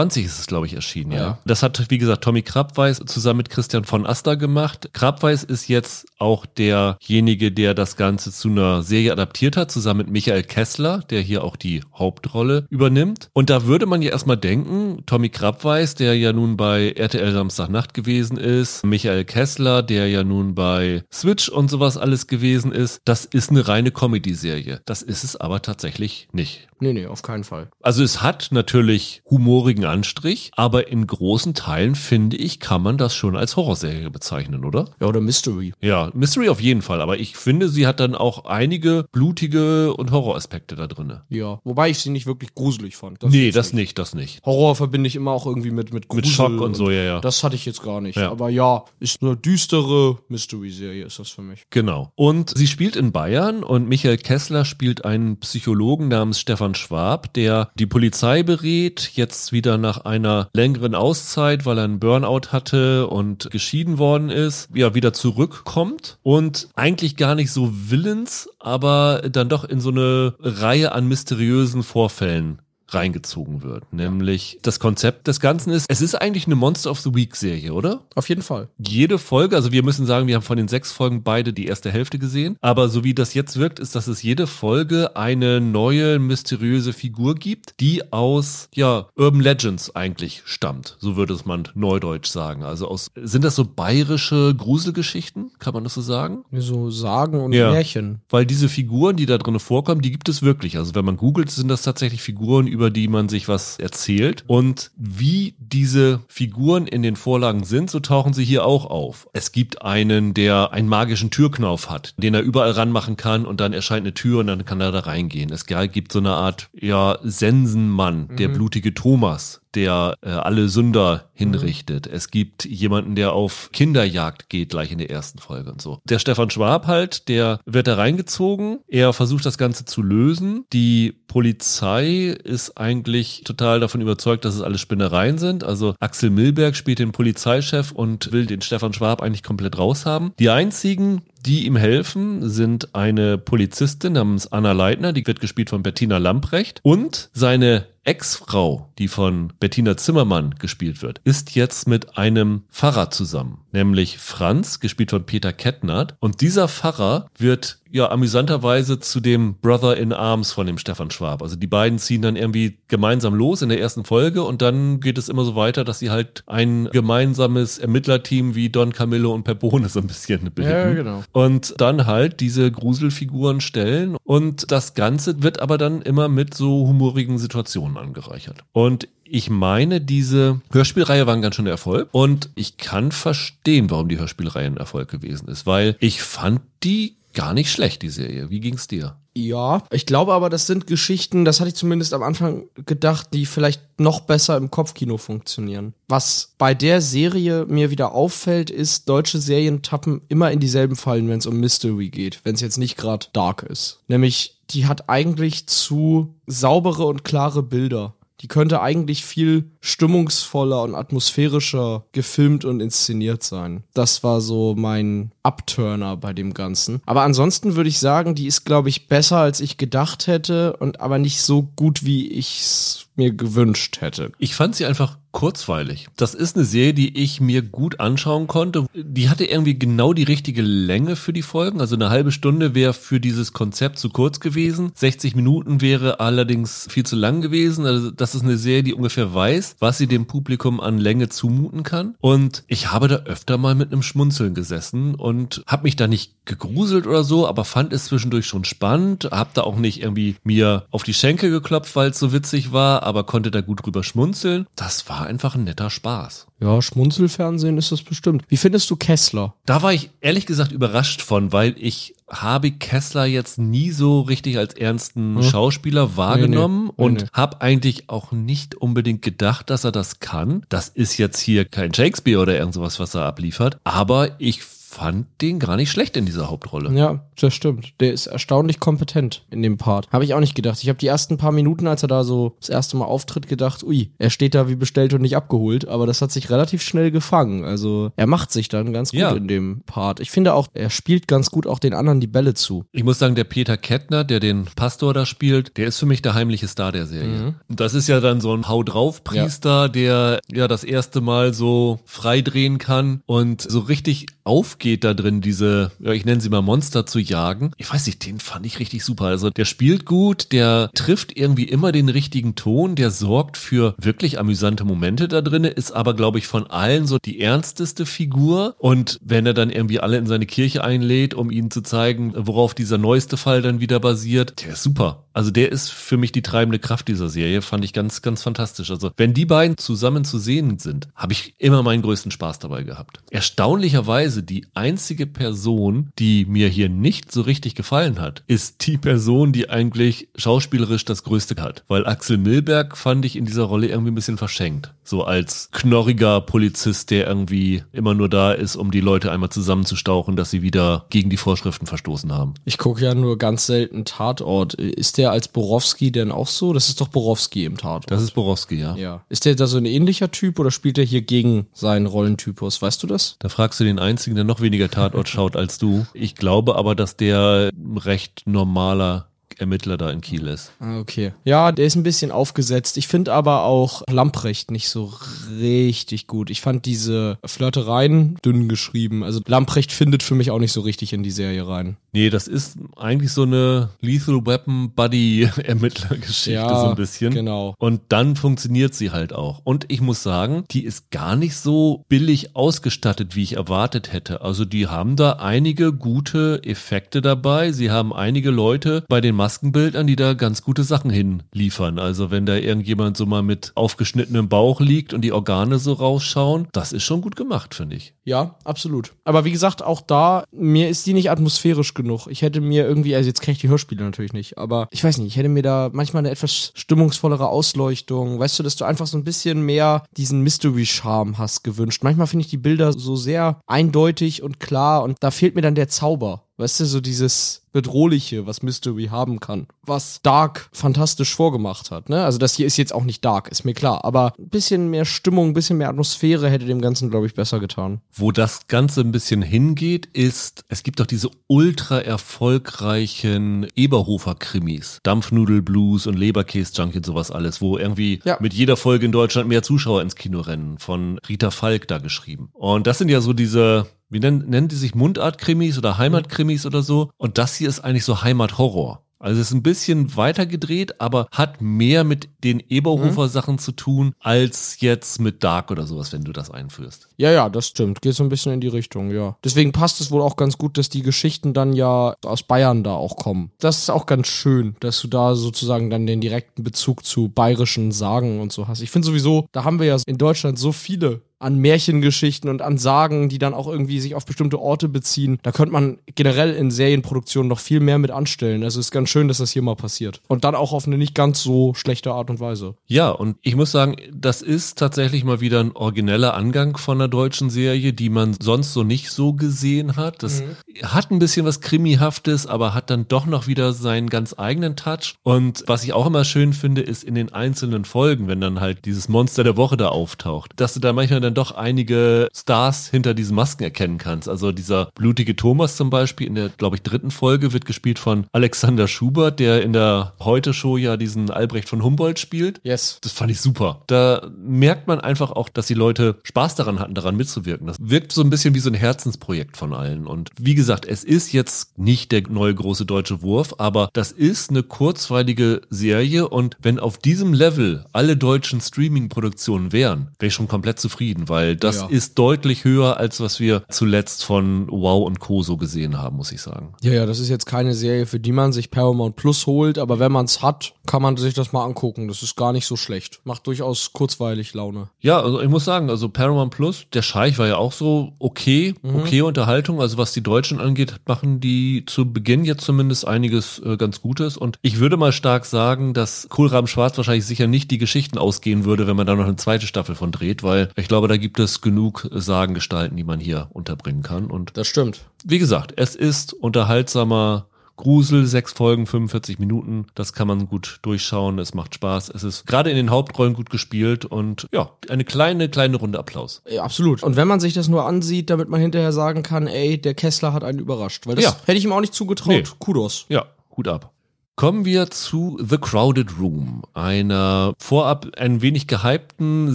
[0.00, 1.18] 2020 ist es, glaube ich, erschienen, ja.
[1.18, 1.38] ja.
[1.44, 4.90] Das hat, wie gesagt, Tommy Krabweis zusammen mit Christian von Aster gemacht.
[4.92, 10.10] Krabweis ist jetzt auch derjenige, der das Ganze zu einer Serie adaptiert hat, zusammen mit
[10.10, 13.28] Michael Kessler, der hier auch die Hauptrolle übernimmt.
[13.32, 17.92] Und da würde man ja erstmal denken, Tommy Krabweis, der ja nun bei RTL Samstagnacht
[17.92, 23.26] gewesen ist, Michael Kessler, der ja nun bei Switch und sowas alles gewesen ist, das
[23.26, 24.80] ist eine reine Comedy-Serie.
[24.86, 26.69] Das ist es aber tatsächlich nicht.
[26.80, 27.70] Nee, nee, auf keinen Fall.
[27.82, 33.14] Also es hat natürlich humorigen Anstrich, aber in großen Teilen finde ich, kann man das
[33.14, 34.86] schon als Horrorserie bezeichnen, oder?
[35.00, 35.72] Ja, oder Mystery.
[35.80, 40.10] Ja, Mystery auf jeden Fall, aber ich finde, sie hat dann auch einige blutige und
[40.10, 41.22] Horroraspekte da drinne.
[41.28, 43.22] Ja, wobei ich sie nicht wirklich gruselig fand.
[43.22, 44.44] nee, jetzt das nicht, das nicht.
[44.44, 47.20] Horror verbinde ich immer auch irgendwie mit mit Grusel Mit Schock und so, ja, ja.
[47.20, 48.16] Das hatte ich jetzt gar nicht.
[48.16, 48.30] Ja.
[48.30, 51.66] Aber ja, ist eine düstere Mystery-Serie, ist das für mich.
[51.70, 52.12] Genau.
[52.14, 57.70] Und sie spielt in Bayern und Michael Kessler spielt einen Psychologen namens Stefan Schwab, der
[57.74, 63.50] die Polizei berät, jetzt wieder nach einer längeren Auszeit, weil er einen Burnout hatte und
[63.50, 66.18] geschieden worden ist, ja, wieder zurückkommt.
[66.22, 71.82] Und eigentlich gar nicht so willens, aber dann doch in so eine Reihe an mysteriösen
[71.82, 72.60] Vorfällen
[72.94, 73.92] reingezogen wird.
[73.92, 77.72] Nämlich das Konzept des Ganzen ist, es ist eigentlich eine Monster of the Week Serie,
[77.72, 78.02] oder?
[78.14, 78.68] Auf jeden Fall.
[78.78, 81.90] jede Folge, also wir müssen sagen, wir haben von den sechs Folgen beide die erste
[81.90, 86.18] Hälfte gesehen, aber so wie das jetzt wirkt, ist, dass es jede Folge eine neue
[86.18, 90.96] mysteriöse Figur gibt, die aus, ja, Urban Legends eigentlich stammt.
[91.00, 92.62] So würde es man neudeutsch sagen.
[92.64, 95.50] Also aus, sind das so bayerische Gruselgeschichten?
[95.58, 96.44] Kann man das so sagen?
[96.52, 97.70] So Sagen und Ja.
[97.70, 98.20] Märchen.
[98.30, 100.78] Weil diese Figuren, die da drin vorkommen, die gibt es wirklich.
[100.78, 104.44] Also wenn man googelt, sind das tatsächlich Figuren, über die man sich was erzählt.
[104.46, 109.28] Und wie diese Figuren in den Vorlagen sind, so tauchen sie hier auch auf.
[109.34, 113.74] Es gibt einen, der einen magischen Türknauf hat, den er überall ranmachen kann und dann
[113.74, 115.52] erscheint eine Tür und dann kann er da reingehen.
[115.52, 122.06] Es gibt so eine Art, ja, Sensenmann, der blutige Thomas, der äh, alle Sünder hinrichtet.
[122.06, 126.00] Es gibt jemanden, der auf Kinderjagd geht, gleich in der ersten Folge und so.
[126.04, 128.80] Der Stefan Schwab halt, der wird da reingezogen.
[128.88, 130.64] Er versucht das Ganze zu lösen.
[130.72, 135.64] Die Polizei ist eigentlich total davon überzeugt, dass es alles Spinnereien sind.
[135.64, 140.32] Also Axel Milberg spielt den Polizeichef und will den Stefan Schwab eigentlich komplett raushaben.
[140.38, 145.82] Die einzigen, die ihm helfen, sind eine Polizistin namens Anna Leitner, die wird gespielt von
[145.82, 152.62] Bettina Lamprecht und seine Ex-Frau, die von Bettina Zimmermann gespielt wird, ist jetzt mit einem
[152.70, 156.16] Pfarrer zusammen, nämlich Franz, gespielt von Peter Kettnert.
[156.18, 161.42] Und dieser Pfarrer wird ja amüsanterweise zu dem Brother in Arms von dem Stefan Schwab.
[161.42, 165.18] Also die beiden ziehen dann irgendwie gemeinsam los in der ersten Folge und dann geht
[165.18, 169.88] es immer so weiter, dass sie halt ein gemeinsames Ermittlerteam wie Don Camillo und Pepone
[169.88, 170.70] so ein bisschen bilden.
[170.70, 171.24] Ja, genau.
[171.32, 176.86] Und dann halt diese Gruselfiguren stellen und das Ganze wird aber dann immer mit so
[176.86, 178.64] humorigen Situationen angereichert.
[178.72, 184.08] Und ich meine, diese Hörspielreihe war ein ganz schöner Erfolg und ich kann verstehen, warum
[184.08, 188.50] die Hörspielreihe ein Erfolg gewesen ist, weil ich fand die gar nicht schlecht, die Serie.
[188.50, 189.16] Wie ging's dir?
[189.34, 193.46] Ja, ich glaube aber, das sind Geschichten, das hatte ich zumindest am Anfang gedacht, die
[193.46, 195.94] vielleicht noch besser im Kopfkino funktionieren.
[196.08, 201.28] Was bei der Serie mir wieder auffällt, ist, deutsche Serien tappen immer in dieselben Fallen,
[201.28, 204.00] wenn es um Mystery geht, wenn es jetzt nicht gerade dark ist.
[204.08, 208.14] Nämlich, die hat eigentlich zu saubere und klare Bilder.
[208.40, 213.84] Die könnte eigentlich viel stimmungsvoller und atmosphärischer gefilmt und inszeniert sein.
[213.94, 217.00] Das war so mein Upturner bei dem Ganzen.
[217.06, 221.00] Aber ansonsten würde ich sagen, die ist, glaube ich, besser, als ich gedacht hätte und
[221.00, 224.32] aber nicht so gut, wie ich es mir gewünscht hätte.
[224.38, 226.08] Ich fand sie einfach kurzweilig.
[226.16, 228.86] Das ist eine Serie, die ich mir gut anschauen konnte.
[228.94, 231.80] Die hatte irgendwie genau die richtige Länge für die Folgen.
[231.80, 234.92] Also eine halbe Stunde wäre für dieses Konzept zu kurz gewesen.
[234.94, 237.86] 60 Minuten wäre allerdings viel zu lang gewesen.
[237.86, 241.82] Also das ist eine Serie, die ungefähr weiß, was sie dem Publikum an Länge zumuten
[241.82, 242.16] kann.
[242.20, 246.34] Und ich habe da öfter mal mit einem Schmunzeln gesessen und habe mich da nicht
[246.44, 249.28] gegruselt oder so, aber fand es zwischendurch schon spannend.
[249.30, 253.02] Hab da auch nicht irgendwie mir auf die Schenkel geklopft, weil es so witzig war,
[253.02, 254.66] aber konnte da gut drüber schmunzeln.
[254.76, 256.46] Das war einfach ein netter Spaß.
[256.60, 258.44] Ja, Schmunzelfernsehen ist das bestimmt.
[258.48, 259.54] Wie findest du Kessler?
[259.64, 264.58] Da war ich ehrlich gesagt überrascht von, weil ich habe Kessler jetzt nie so richtig
[264.58, 265.42] als ernsten Hm.
[265.42, 267.04] Schauspieler wahrgenommen Nee, nee.
[267.04, 270.64] und Nee, habe eigentlich auch nicht unbedingt gedacht, dass er das kann.
[270.68, 275.26] Das ist jetzt hier kein Shakespeare oder irgend sowas, was er abliefert, aber ich fand
[275.40, 276.92] den gar nicht schlecht in dieser Hauptrolle.
[276.98, 277.92] Ja, das stimmt.
[278.00, 280.08] Der ist erstaunlich kompetent in dem Part.
[280.10, 280.82] Habe ich auch nicht gedacht.
[280.82, 283.84] Ich habe die ersten paar Minuten, als er da so das erste Mal auftritt, gedacht,
[283.84, 285.86] ui, er steht da wie bestellt und nicht abgeholt.
[285.86, 287.64] Aber das hat sich relativ schnell gefangen.
[287.64, 289.30] Also er macht sich dann ganz gut Ja.
[289.30, 290.18] in dem Part.
[290.18, 292.84] Ich finde auch, er spielt ganz gut auch den anderen die Bälle zu.
[292.90, 296.20] Ich muss sagen, der Peter Kettner, der den Pastor da spielt, der ist für mich
[296.20, 297.54] der heimliche Star der Serie.
[297.68, 301.54] Und Das ist ja dann so ein Hau drauf Priester, der ja das erste Mal
[301.54, 306.48] so frei drehen kann und so richtig aufgeht da drin, diese, ja, ich nenne sie
[306.48, 307.70] mal Monster zu jagen.
[307.76, 309.26] Ich weiß nicht, den fand ich richtig super.
[309.26, 314.40] Also der spielt gut, der trifft irgendwie immer den richtigen Ton, der sorgt für wirklich
[314.40, 318.74] amüsante Momente da drin, ist aber, glaube ich, von allen so die ernsteste Figur.
[318.78, 322.74] Und wenn er dann irgendwie alle in seine Kirche einlädt, um ihnen zu zeigen, worauf
[322.74, 325.26] dieser neueste Fall dann wieder basiert, der ist super.
[325.32, 328.90] Also der ist für mich die treibende Kraft dieser Serie, fand ich ganz, ganz fantastisch.
[328.90, 332.82] Also wenn die beiden zusammen zu sehen sind, habe ich immer meinen größten Spaß dabei
[332.82, 333.20] gehabt.
[333.30, 339.52] Erstaunlicherweise die einzige Person, die mir hier nicht so richtig gefallen hat, ist die Person,
[339.52, 341.84] die eigentlich schauspielerisch das Größte hat.
[341.88, 344.94] Weil Axel Milberg fand ich in dieser Rolle irgendwie ein bisschen verschenkt.
[345.10, 350.36] So als knorriger Polizist, der irgendwie immer nur da ist, um die Leute einmal zusammenzustauchen,
[350.36, 352.54] dass sie wieder gegen die Vorschriften verstoßen haben.
[352.64, 354.74] Ich gucke ja nur ganz selten Tatort.
[354.74, 356.72] Ist der als Borowski denn auch so?
[356.72, 358.08] Das ist doch Borowski im Tatort.
[358.08, 358.94] Das ist Borowski, ja.
[358.94, 359.24] Ja.
[359.28, 362.80] Ist der da so ein ähnlicher Typ oder spielt er hier gegen seinen Rollentypus?
[362.80, 363.34] Weißt du das?
[363.40, 366.06] Da fragst du den einzigen, der noch weniger Tatort schaut als du.
[366.14, 369.29] Ich glaube aber, dass der recht normaler
[369.60, 370.72] Ermittler da in Kiel ist.
[370.80, 371.32] Ah, okay.
[371.44, 372.96] Ja, der ist ein bisschen aufgesetzt.
[372.96, 375.12] Ich finde aber auch Lamprecht nicht so
[375.58, 376.50] richtig gut.
[376.50, 379.22] Ich fand diese Flirtereien dünn geschrieben.
[379.22, 381.96] Also Lamprecht findet für mich auch nicht so richtig in die Serie rein.
[382.12, 387.32] Nee, das ist eigentlich so eine Lethal Weapon Buddy Ermittlergeschichte Ja, so ein bisschen.
[387.32, 387.74] genau.
[387.78, 389.60] Und dann funktioniert sie halt auch.
[389.64, 394.40] Und ich muss sagen, die ist gar nicht so billig ausgestattet, wie ich erwartet hätte.
[394.40, 397.70] Also die haben da einige gute Effekte dabei.
[397.72, 401.98] Sie haben einige Leute bei den Maskenbildern, die da ganz gute Sachen hinliefern.
[401.98, 406.68] Also wenn da irgendjemand so mal mit aufgeschnittenem Bauch liegt und die Organe so rausschauen,
[406.70, 408.14] das ist schon gut gemacht, finde ich.
[408.22, 409.12] Ja, absolut.
[409.24, 412.28] Aber wie gesagt, auch da, mir ist die nicht atmosphärisch genug.
[412.28, 415.18] Ich hätte mir irgendwie, also jetzt kenne ich die Hörspiele natürlich nicht, aber ich weiß
[415.18, 419.08] nicht, ich hätte mir da manchmal eine etwas stimmungsvollere Ausleuchtung, weißt du, dass du einfach
[419.08, 422.04] so ein bisschen mehr diesen Mystery-Charme hast gewünscht.
[422.04, 425.74] Manchmal finde ich die Bilder so sehr eindeutig und klar und da fehlt mir dann
[425.74, 426.44] der Zauber.
[426.60, 429.66] Weißt du, so dieses Bedrohliche, was Mystery haben kann.
[429.82, 432.24] Was Dark fantastisch vorgemacht hat, ne?
[432.24, 434.04] Also das hier ist jetzt auch nicht Dark, ist mir klar.
[434.04, 437.60] Aber ein bisschen mehr Stimmung, ein bisschen mehr Atmosphäre hätte dem Ganzen, glaube ich, besser
[437.60, 438.00] getan.
[438.12, 444.98] Wo das Ganze ein bisschen hingeht, ist, es gibt doch diese ultra erfolgreichen Eberhofer-Krimis.
[445.02, 448.36] Dampfnudel-Blues und Leberkäse-Junk und sowas alles, wo irgendwie Ja.
[448.40, 450.78] mit jeder Folge in Deutschland mehr Zuschauer ins Kino rennen.
[450.78, 452.50] Von Rita Falk da geschrieben.
[452.52, 456.82] Und das sind ja so diese, wie nennen, nennen die sich Mundart-Krimis oder Heimat-Krimis oder
[456.82, 457.10] so?
[457.16, 459.02] Und das hier ist eigentlich so Heimat-Horror.
[459.20, 464.14] Also es ist ein bisschen weiter gedreht, aber hat mehr mit den Eberhofer-Sachen zu tun,
[464.18, 467.09] als jetzt mit Dark oder sowas, wenn du das einführst.
[467.20, 468.00] Ja, ja, das stimmt.
[468.00, 469.36] Geht so ein bisschen in die Richtung, ja.
[469.44, 472.94] Deswegen passt es wohl auch ganz gut, dass die Geschichten dann ja aus Bayern da
[472.94, 473.50] auch kommen.
[473.58, 477.92] Das ist auch ganz schön, dass du da sozusagen dann den direkten Bezug zu bayerischen
[477.92, 478.80] Sagen und so hast.
[478.80, 482.78] Ich finde sowieso, da haben wir ja in Deutschland so viele an Märchengeschichten und an
[482.78, 485.38] Sagen, die dann auch irgendwie sich auf bestimmte Orte beziehen.
[485.42, 488.62] Da könnte man generell in Serienproduktionen noch viel mehr mit anstellen.
[488.62, 490.20] Also ist ganz schön, dass das hier mal passiert.
[490.28, 492.74] Und dann auch auf eine nicht ganz so schlechte Art und Weise.
[492.86, 497.08] Ja, und ich muss sagen, das ist tatsächlich mal wieder ein origineller Angang von einer
[497.10, 500.22] deutschen Serie, die man sonst so nicht so gesehen hat.
[500.22, 500.42] Das
[500.82, 505.14] hat ein bisschen was Krimihaftes, aber hat dann doch noch wieder seinen ganz eigenen Touch.
[505.22, 508.84] Und was ich auch immer schön finde, ist in den einzelnen Folgen, wenn dann halt
[508.84, 513.14] dieses Monster der Woche da auftaucht, dass du da manchmal dann doch einige Stars hinter
[513.14, 514.28] diesen Masken erkennen kannst.
[514.28, 518.26] Also dieser blutige Thomas zum Beispiel in der, glaube ich, dritten Folge wird gespielt von
[518.32, 522.60] Alexander Schubert, der in der Heute-Show ja diesen Albrecht von Humboldt spielt.
[522.62, 522.98] Yes.
[523.02, 523.82] Das fand ich super.
[523.86, 527.66] Da merkt man einfach auch, dass die Leute Spaß daran hatten, daran mitzuwirken.
[527.66, 530.06] Das wirkt so ein bisschen wie so ein Herzensprojekt von allen.
[530.06, 534.50] Und wie gesagt, es ist jetzt nicht der neue große deutsche Wurf, aber das ist
[534.50, 540.48] eine kurzweilige Serie und wenn auf diesem Level alle deutschen Streaming-Produktionen wären, wäre ich schon
[540.48, 541.86] komplett zufrieden, weil das Ja.
[541.88, 545.42] ist deutlich höher, als was wir zuletzt von Wow und Co.
[545.42, 546.74] so gesehen haben, muss ich sagen.
[546.82, 549.98] Ja, ja, das ist jetzt keine Serie, für die man sich Paramount Plus holt, aber
[549.98, 552.08] wenn man es hat, kann man sich das mal angucken.
[552.08, 553.20] Das ist gar nicht so schlecht.
[553.22, 554.88] Macht durchaus kurzweilig Laune.
[554.98, 558.74] Ja, also ich muss sagen, also Paramount Plus, der Scheich war ja auch so okay,
[558.82, 559.80] okay Unterhaltung.
[559.80, 564.36] Also was die Deutschen angeht, machen die zu Beginn jetzt zumindest einiges äh, ganz Gutes.
[564.36, 568.64] Und ich würde mal stark sagen, dass Kohlraben Schwarz wahrscheinlich sicher nicht die Geschichten ausgehen
[568.64, 571.38] würde, wenn man da noch eine zweite Staffel von dreht, weil ich glaube, da gibt
[571.38, 574.26] es genug Sagengestalten, die man hier unterbringen kann.
[574.28, 575.02] Und Das stimmt.
[575.24, 577.46] wie gesagt, es ist unterhaltsamer
[577.80, 579.86] Grusel, sechs Folgen, 45 Minuten.
[579.94, 581.38] Das kann man gut durchschauen.
[581.38, 582.10] Es macht Spaß.
[582.14, 586.42] Es ist gerade in den Hauptrollen gut gespielt und ja, eine kleine, kleine Runde Applaus.
[586.48, 587.02] Ja, absolut.
[587.02, 590.32] Und wenn man sich das nur ansieht, damit man hinterher sagen kann, ey, der Kessler
[590.32, 591.06] hat einen überrascht.
[591.06, 591.36] Weil das Ja.
[591.46, 592.28] hätte ich ihm auch nicht zugetraut.
[592.28, 592.42] Nee.
[592.58, 593.06] Kudos.
[593.08, 593.24] Ja,
[593.56, 593.92] Hut ab.
[594.36, 599.54] Kommen wir zu The Crowded Room, einer vorab ein wenig gehypten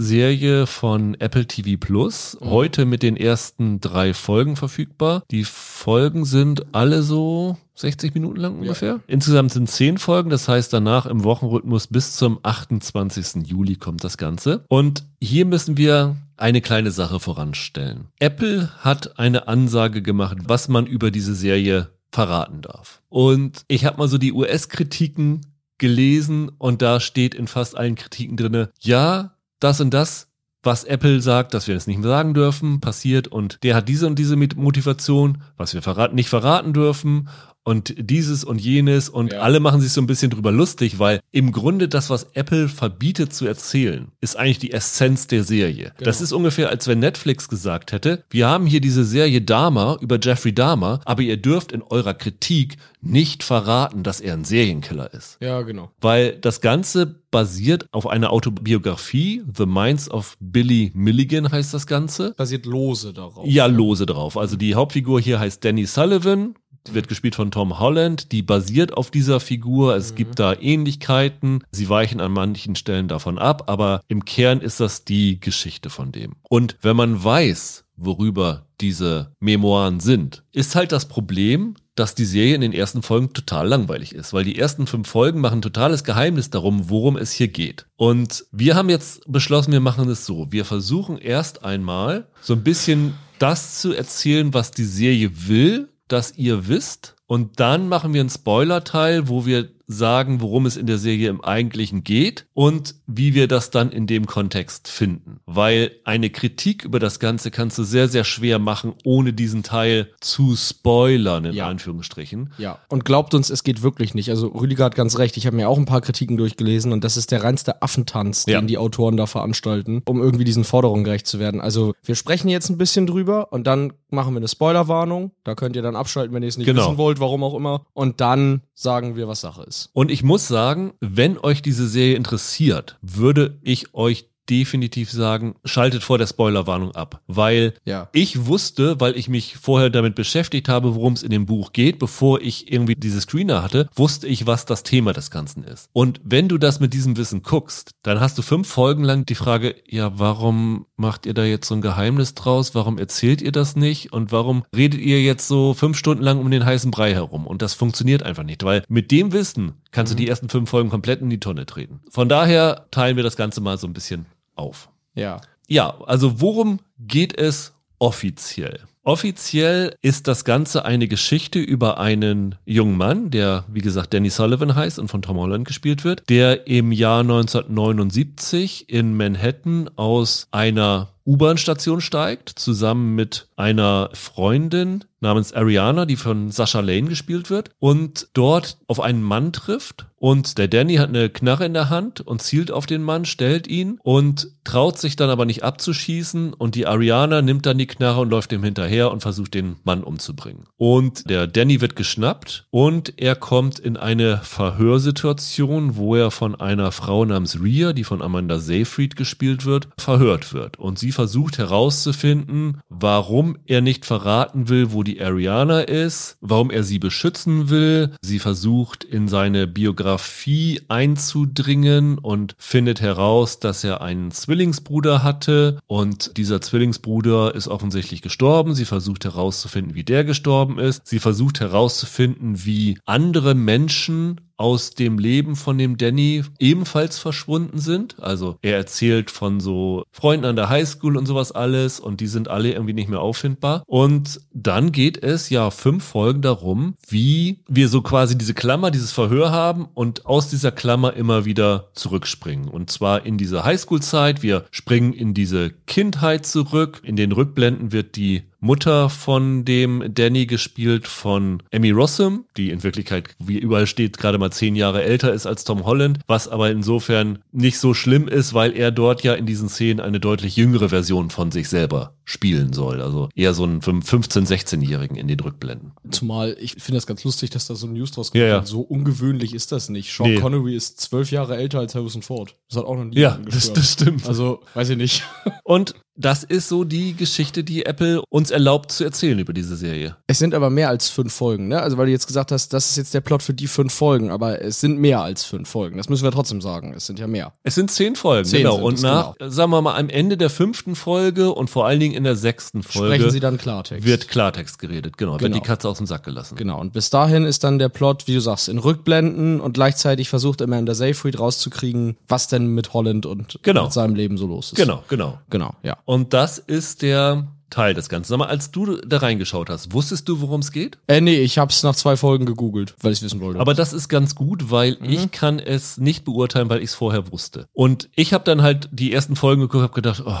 [0.00, 2.36] Serie von Apple TV Plus.
[2.40, 2.50] Mhm.
[2.50, 5.24] Heute mit den ersten drei Folgen verfügbar.
[5.32, 9.00] Die Folgen sind alle so 60 Minuten lang ungefähr.
[9.06, 13.46] Insgesamt sind zehn Folgen, das heißt danach im Wochenrhythmus bis zum 28.
[13.46, 14.64] Juli kommt das Ganze.
[14.68, 18.08] Und hier müssen wir eine kleine Sache voranstellen.
[18.18, 23.02] Apple hat eine Ansage gemacht, was man über diese Serie verraten darf.
[23.08, 25.42] Und ich habe mal so die US-Kritiken
[25.78, 30.28] gelesen und da steht in fast allen Kritiken drinne, ja, das und das
[30.66, 34.06] was Apple sagt, dass wir das nicht mehr sagen dürfen, passiert und der hat diese
[34.08, 37.28] und diese Motivation, was wir verraten, nicht verraten dürfen
[37.66, 39.40] und dieses und jenes und Ja.
[39.40, 43.34] alle machen sich so ein bisschen drüber lustig, weil im Grunde das, was Apple verbietet
[43.34, 45.92] zu erzählen, ist eigentlich die Essenz der Serie.
[45.98, 46.24] Das Genau.
[46.24, 50.54] ist ungefähr, als wenn Netflix gesagt hätte, wir haben hier diese Serie Dahmer über Jeffrey
[50.54, 55.36] Dahmer, aber ihr dürft in eurer Kritik nicht verraten, dass er ein Serienkiller ist.
[55.40, 55.90] Ja, genau.
[56.00, 62.34] Weil das Ganze basiert auf einer Autobiografie, The Minds of Billy Milligan heißt das Ganze.
[62.36, 63.46] Basiert lose darauf.
[63.46, 64.36] Ja, lose drauf.
[64.36, 66.54] Also die Hauptfigur hier heißt Danny Sullivan.
[66.86, 68.32] Die wird gespielt von Tom Holland.
[68.32, 69.96] Die basiert auf dieser Figur.
[69.96, 71.64] Es gibt da Ähnlichkeiten.
[71.70, 76.12] Sie weichen an manchen Stellen davon ab, aber im Kern ist das die Geschichte von
[76.12, 76.34] dem.
[76.48, 82.54] Und wenn man weiß, worüber diese Memoiren sind, ist halt das Problem, dass die Serie
[82.54, 86.50] in den ersten Folgen total langweilig ist, weil die ersten fünf Folgen machen totales Geheimnis
[86.50, 87.86] darum, worum es hier geht.
[87.96, 90.52] Und wir haben jetzt beschlossen, wir machen es so.
[90.52, 96.36] Wir versuchen erst einmal so ein bisschen das zu erzählen, was die Serie will, dass
[96.36, 97.15] ihr wisst.
[97.26, 101.40] Und dann machen wir einen Spoiler-Teil, wo wir sagen, worum es in der Serie im
[101.44, 105.38] Eigentlichen geht und wie wir das dann in dem Kontext finden.
[105.46, 110.10] Weil eine Kritik über das Ganze kannst du sehr, sehr schwer machen, ohne diesen Teil
[110.20, 111.68] zu spoilern, in Ja.
[111.68, 112.52] Anführungsstrichen.
[112.58, 114.28] Ja, und glaubt uns, es geht wirklich nicht.
[114.30, 115.36] Also Rüdiger hat ganz recht.
[115.36, 118.60] Ich habe mir auch ein paar Kritiken durchgelesen und das ist der reinste Affentanz, Ja.
[118.60, 121.60] den die Autoren da veranstalten, um irgendwie diesen Forderungen gerecht zu werden.
[121.60, 125.30] Also wir sprechen jetzt ein bisschen drüber und dann machen wir eine Spoilerwarnung.
[125.44, 126.86] Da könnt ihr dann abschalten, wenn ihr es nicht Genau.
[126.88, 127.84] wissen wollt, warum auch immer.
[127.92, 129.90] Und dann sagen wir, was Sache ist.
[129.92, 136.02] Und ich muss sagen, wenn euch diese Serie interessiert, würde ich euch definitiv sagen, schaltet
[136.02, 138.08] vor der Spoilerwarnung ab, weil Ja.
[138.12, 141.98] ich wusste, weil ich mich vorher damit beschäftigt habe, worum es in dem Buch geht,
[141.98, 145.88] bevor ich irgendwie diese Screener hatte, wusste ich, was das Thema des Ganzen ist.
[145.92, 149.34] Und wenn du das mit diesem Wissen guckst, dann hast du fünf Folgen lang die
[149.34, 152.74] Frage, ja, warum macht ihr da jetzt so ein Geheimnis draus?
[152.74, 154.12] Warum erzählt ihr das nicht?
[154.12, 157.46] Und warum redet ihr jetzt so fünf Stunden lang um den heißen Brei herum?
[157.46, 160.90] Und das funktioniert einfach nicht, weil mit dem Wissen kannst du die ersten fünf Folgen
[160.90, 162.00] komplett in die Tonne treten.
[162.10, 164.26] Von daher teilen wir das Ganze mal so ein bisschen
[164.56, 164.88] auf.
[165.14, 165.40] Ja.
[165.68, 168.80] Ja, also worum geht es offiziell?
[169.06, 174.74] Offiziell ist das Ganze eine Geschichte über einen jungen Mann, der, wie gesagt, Danny Sullivan
[174.74, 181.10] heißt und von Tom Holland gespielt wird, der im Jahr 1979 in Manhattan aus einer
[181.26, 188.28] U-Bahn-Station steigt, zusammen mit einer Freundin namens Ariana, die von Sasha Lane gespielt wird, und
[188.34, 190.06] dort auf einen Mann trifft.
[190.18, 193.66] Und der Danny hat eine Knarre in der Hand und zielt auf den Mann, stellt
[193.66, 196.54] ihn und traut sich dann aber nicht abzuschießen.
[196.54, 200.02] Und die Ariana nimmt dann die Knarre und läuft ihm hinterher und versucht den Mann
[200.02, 200.64] umzubringen.
[200.76, 206.92] Und der Danny wird geschnappt und er kommt in eine Verhörsituation, wo er von einer
[206.92, 210.78] Frau namens Rhea, die von Amanda Seyfried gespielt wird, verhört wird.
[210.78, 216.84] Und sie versucht herauszufinden, warum er nicht verraten will, wo die Ariana ist, warum er
[216.84, 218.12] sie beschützen will.
[218.20, 226.36] Sie versucht in seine Biografie einzudringen und findet heraus, dass er einen Zwillingsbruder hatte und
[226.36, 228.74] dieser Zwillingsbruder ist offensichtlich gestorben.
[228.74, 231.06] Sie versucht herauszufinden, wie der gestorben ist.
[231.06, 238.16] Sie versucht herauszufinden, wie andere Menschen aus dem Leben von dem Danny ebenfalls verschwunden sind.
[238.20, 242.48] Also er erzählt von so Freunden an der Highschool und sowas alles und die sind
[242.48, 243.82] alle irgendwie nicht mehr auffindbar.
[243.86, 249.12] Und dann geht es ja fünf Folgen darum, wie wir so quasi diese Klammer, dieses
[249.12, 252.68] Verhör haben und aus dieser Klammer immer wieder zurückspringen.
[252.68, 254.42] Und zwar in diese Highschool-Zeit.
[254.42, 257.00] Wir springen in diese Kindheit zurück.
[257.02, 262.82] In den Rückblenden wird die Mutter von dem Danny gespielt von Emmy Rossum, die in
[262.82, 266.70] Wirklichkeit, wie überall steht, gerade mal zehn Jahre älter ist als Tom Holland, was aber
[266.70, 270.88] insofern nicht so schlimm ist, weil er dort ja in diesen Szenen eine deutlich jüngere
[270.90, 273.00] Version von sich selber spielen soll.
[273.00, 275.92] Also eher so einen 15-, 16-Jährigen in den Rückblenden.
[276.10, 278.42] Zumal ich finde das ganz lustig, dass da so ein News draus kommt.
[278.42, 278.66] Ja, ja.
[278.66, 280.12] So ungewöhnlich ist das nicht.
[280.12, 280.40] Sean Nee.
[280.40, 282.56] Connery ist zwölf Jahre älter als Harrison Ford.
[282.68, 284.26] Das hat auch noch nie Ja, das, das stimmt.
[284.26, 285.22] Also, weiß ich nicht.
[285.62, 290.16] Und das ist so die Geschichte, die Apple uns erlaubt zu erzählen über diese Serie.
[290.26, 291.80] Es sind aber mehr als fünf Folgen, ne?
[291.82, 294.30] Also weil du jetzt gesagt hast, das ist jetzt der Plot für die fünf Folgen,
[294.30, 295.96] aber es sind mehr als fünf Folgen.
[295.96, 296.94] Das müssen wir trotzdem sagen.
[296.96, 297.52] Es sind ja mehr.
[297.62, 298.76] Es sind zehn Folgen, Zehn genau.
[298.76, 302.24] Und nach, sagen wir mal, am Ende der fünften Folge und vor allen Dingen in
[302.24, 304.04] der sechsten Folge Sprechen sie dann Klartext.
[304.06, 305.54] wird Klartext geredet, genau, wird Genau.
[305.56, 306.56] die Katze aus dem Sack gelassen.
[306.56, 310.28] Genau, und bis dahin ist dann der Plot, wie du sagst, in Rückblenden und gleichzeitig
[310.28, 313.84] versucht Amanda Seyfried rauszukriegen, was denn mit Holland und Genau.
[313.84, 314.76] mit seinem Leben so los ist.
[314.76, 315.38] Genau, genau.
[315.50, 315.96] Genau, ja.
[316.06, 318.30] Und das ist der Teil des Ganzen.
[318.30, 320.98] Sag mal, als du da reingeschaut hast, wusstest du, worum es geht?
[321.08, 323.58] Äh, nee, ich hab's nach zwei Folgen gegoogelt, weil ich wissen wollte.
[323.60, 327.30] Aber das ist ganz gut, weil ich kann es nicht beurteilen, weil ich es vorher
[327.32, 327.66] wusste.
[327.72, 330.36] Und ich habe dann halt die ersten Folgen geguckt, habe gedacht, oh,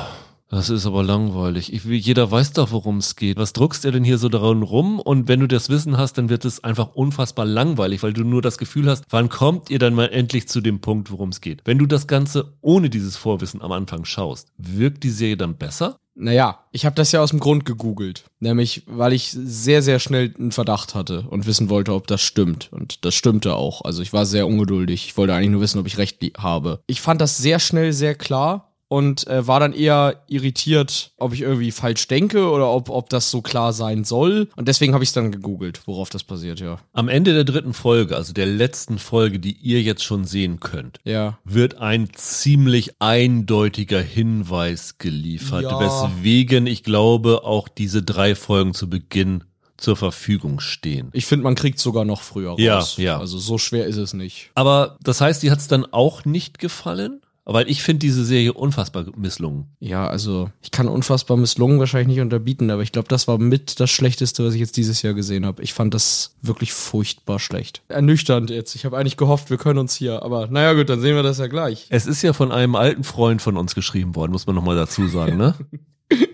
[0.48, 1.72] das ist aber langweilig.
[1.72, 3.36] Ich, jeder weiß doch, worum es geht.
[3.36, 5.00] Was druckst du denn hier so daran rum?
[5.00, 8.42] Und wenn du das Wissen hast, dann wird es einfach unfassbar langweilig, weil du nur
[8.42, 11.62] das Gefühl hast, wann kommt ihr dann mal endlich zu dem Punkt, worum es geht?
[11.64, 15.98] Wenn du das Ganze ohne dieses Vorwissen am Anfang schaust, wirkt die Serie dann besser?
[16.18, 18.24] Naja, ich habe das ja aus dem Grund gegoogelt.
[18.40, 22.68] Nämlich, weil ich sehr, sehr schnell einen Verdacht hatte und wissen wollte, ob das stimmt.
[22.72, 23.82] Und das stimmte auch.
[23.82, 25.06] Also ich war sehr ungeduldig.
[25.08, 26.80] Ich wollte eigentlich nur wissen, ob ich recht habe.
[26.86, 31.40] Ich fand das sehr schnell sehr klar und äh, war dann eher irritiert, ob ich
[31.40, 34.48] irgendwie falsch denke oder ob, ob das so klar sein soll.
[34.56, 36.78] Und deswegen habe ich es dann gegoogelt, worauf das basiert, ja.
[36.92, 40.98] Am Ende der dritten Folge, also der letzten Folge, die ihr jetzt schon sehen könnt,
[41.04, 41.38] Ja.
[41.44, 45.80] wird ein ziemlich eindeutiger Hinweis geliefert, Ja.
[45.80, 49.44] weswegen ich glaube, auch diese drei Folgen zu Beginn
[49.76, 51.10] zur Verfügung stehen.
[51.12, 52.58] Ich finde, man kriegt sogar noch früher raus.
[52.96, 53.18] Ja, ja.
[53.18, 54.50] Also so schwer ist es nicht.
[54.54, 57.20] Aber das heißt, die hat es dann auch nicht gefallen?
[57.48, 59.66] Weil ich finde diese Serie unfassbar misslungen.
[59.78, 63.78] Ja, also ich kann unfassbar misslungen wahrscheinlich nicht unterbieten, aber ich glaube, das war mit
[63.78, 65.62] das Schlechteste, was ich jetzt dieses Jahr gesehen habe.
[65.62, 67.82] Ich fand das wirklich furchtbar schlecht.
[67.86, 68.74] Ernüchternd jetzt.
[68.74, 71.38] Ich habe eigentlich gehofft, wir können uns hier, aber naja gut, dann sehen wir das
[71.38, 71.86] ja gleich.
[71.88, 75.06] Es ist ja von einem alten Freund von uns geschrieben worden, muss man nochmal dazu
[75.06, 75.54] sagen, ne?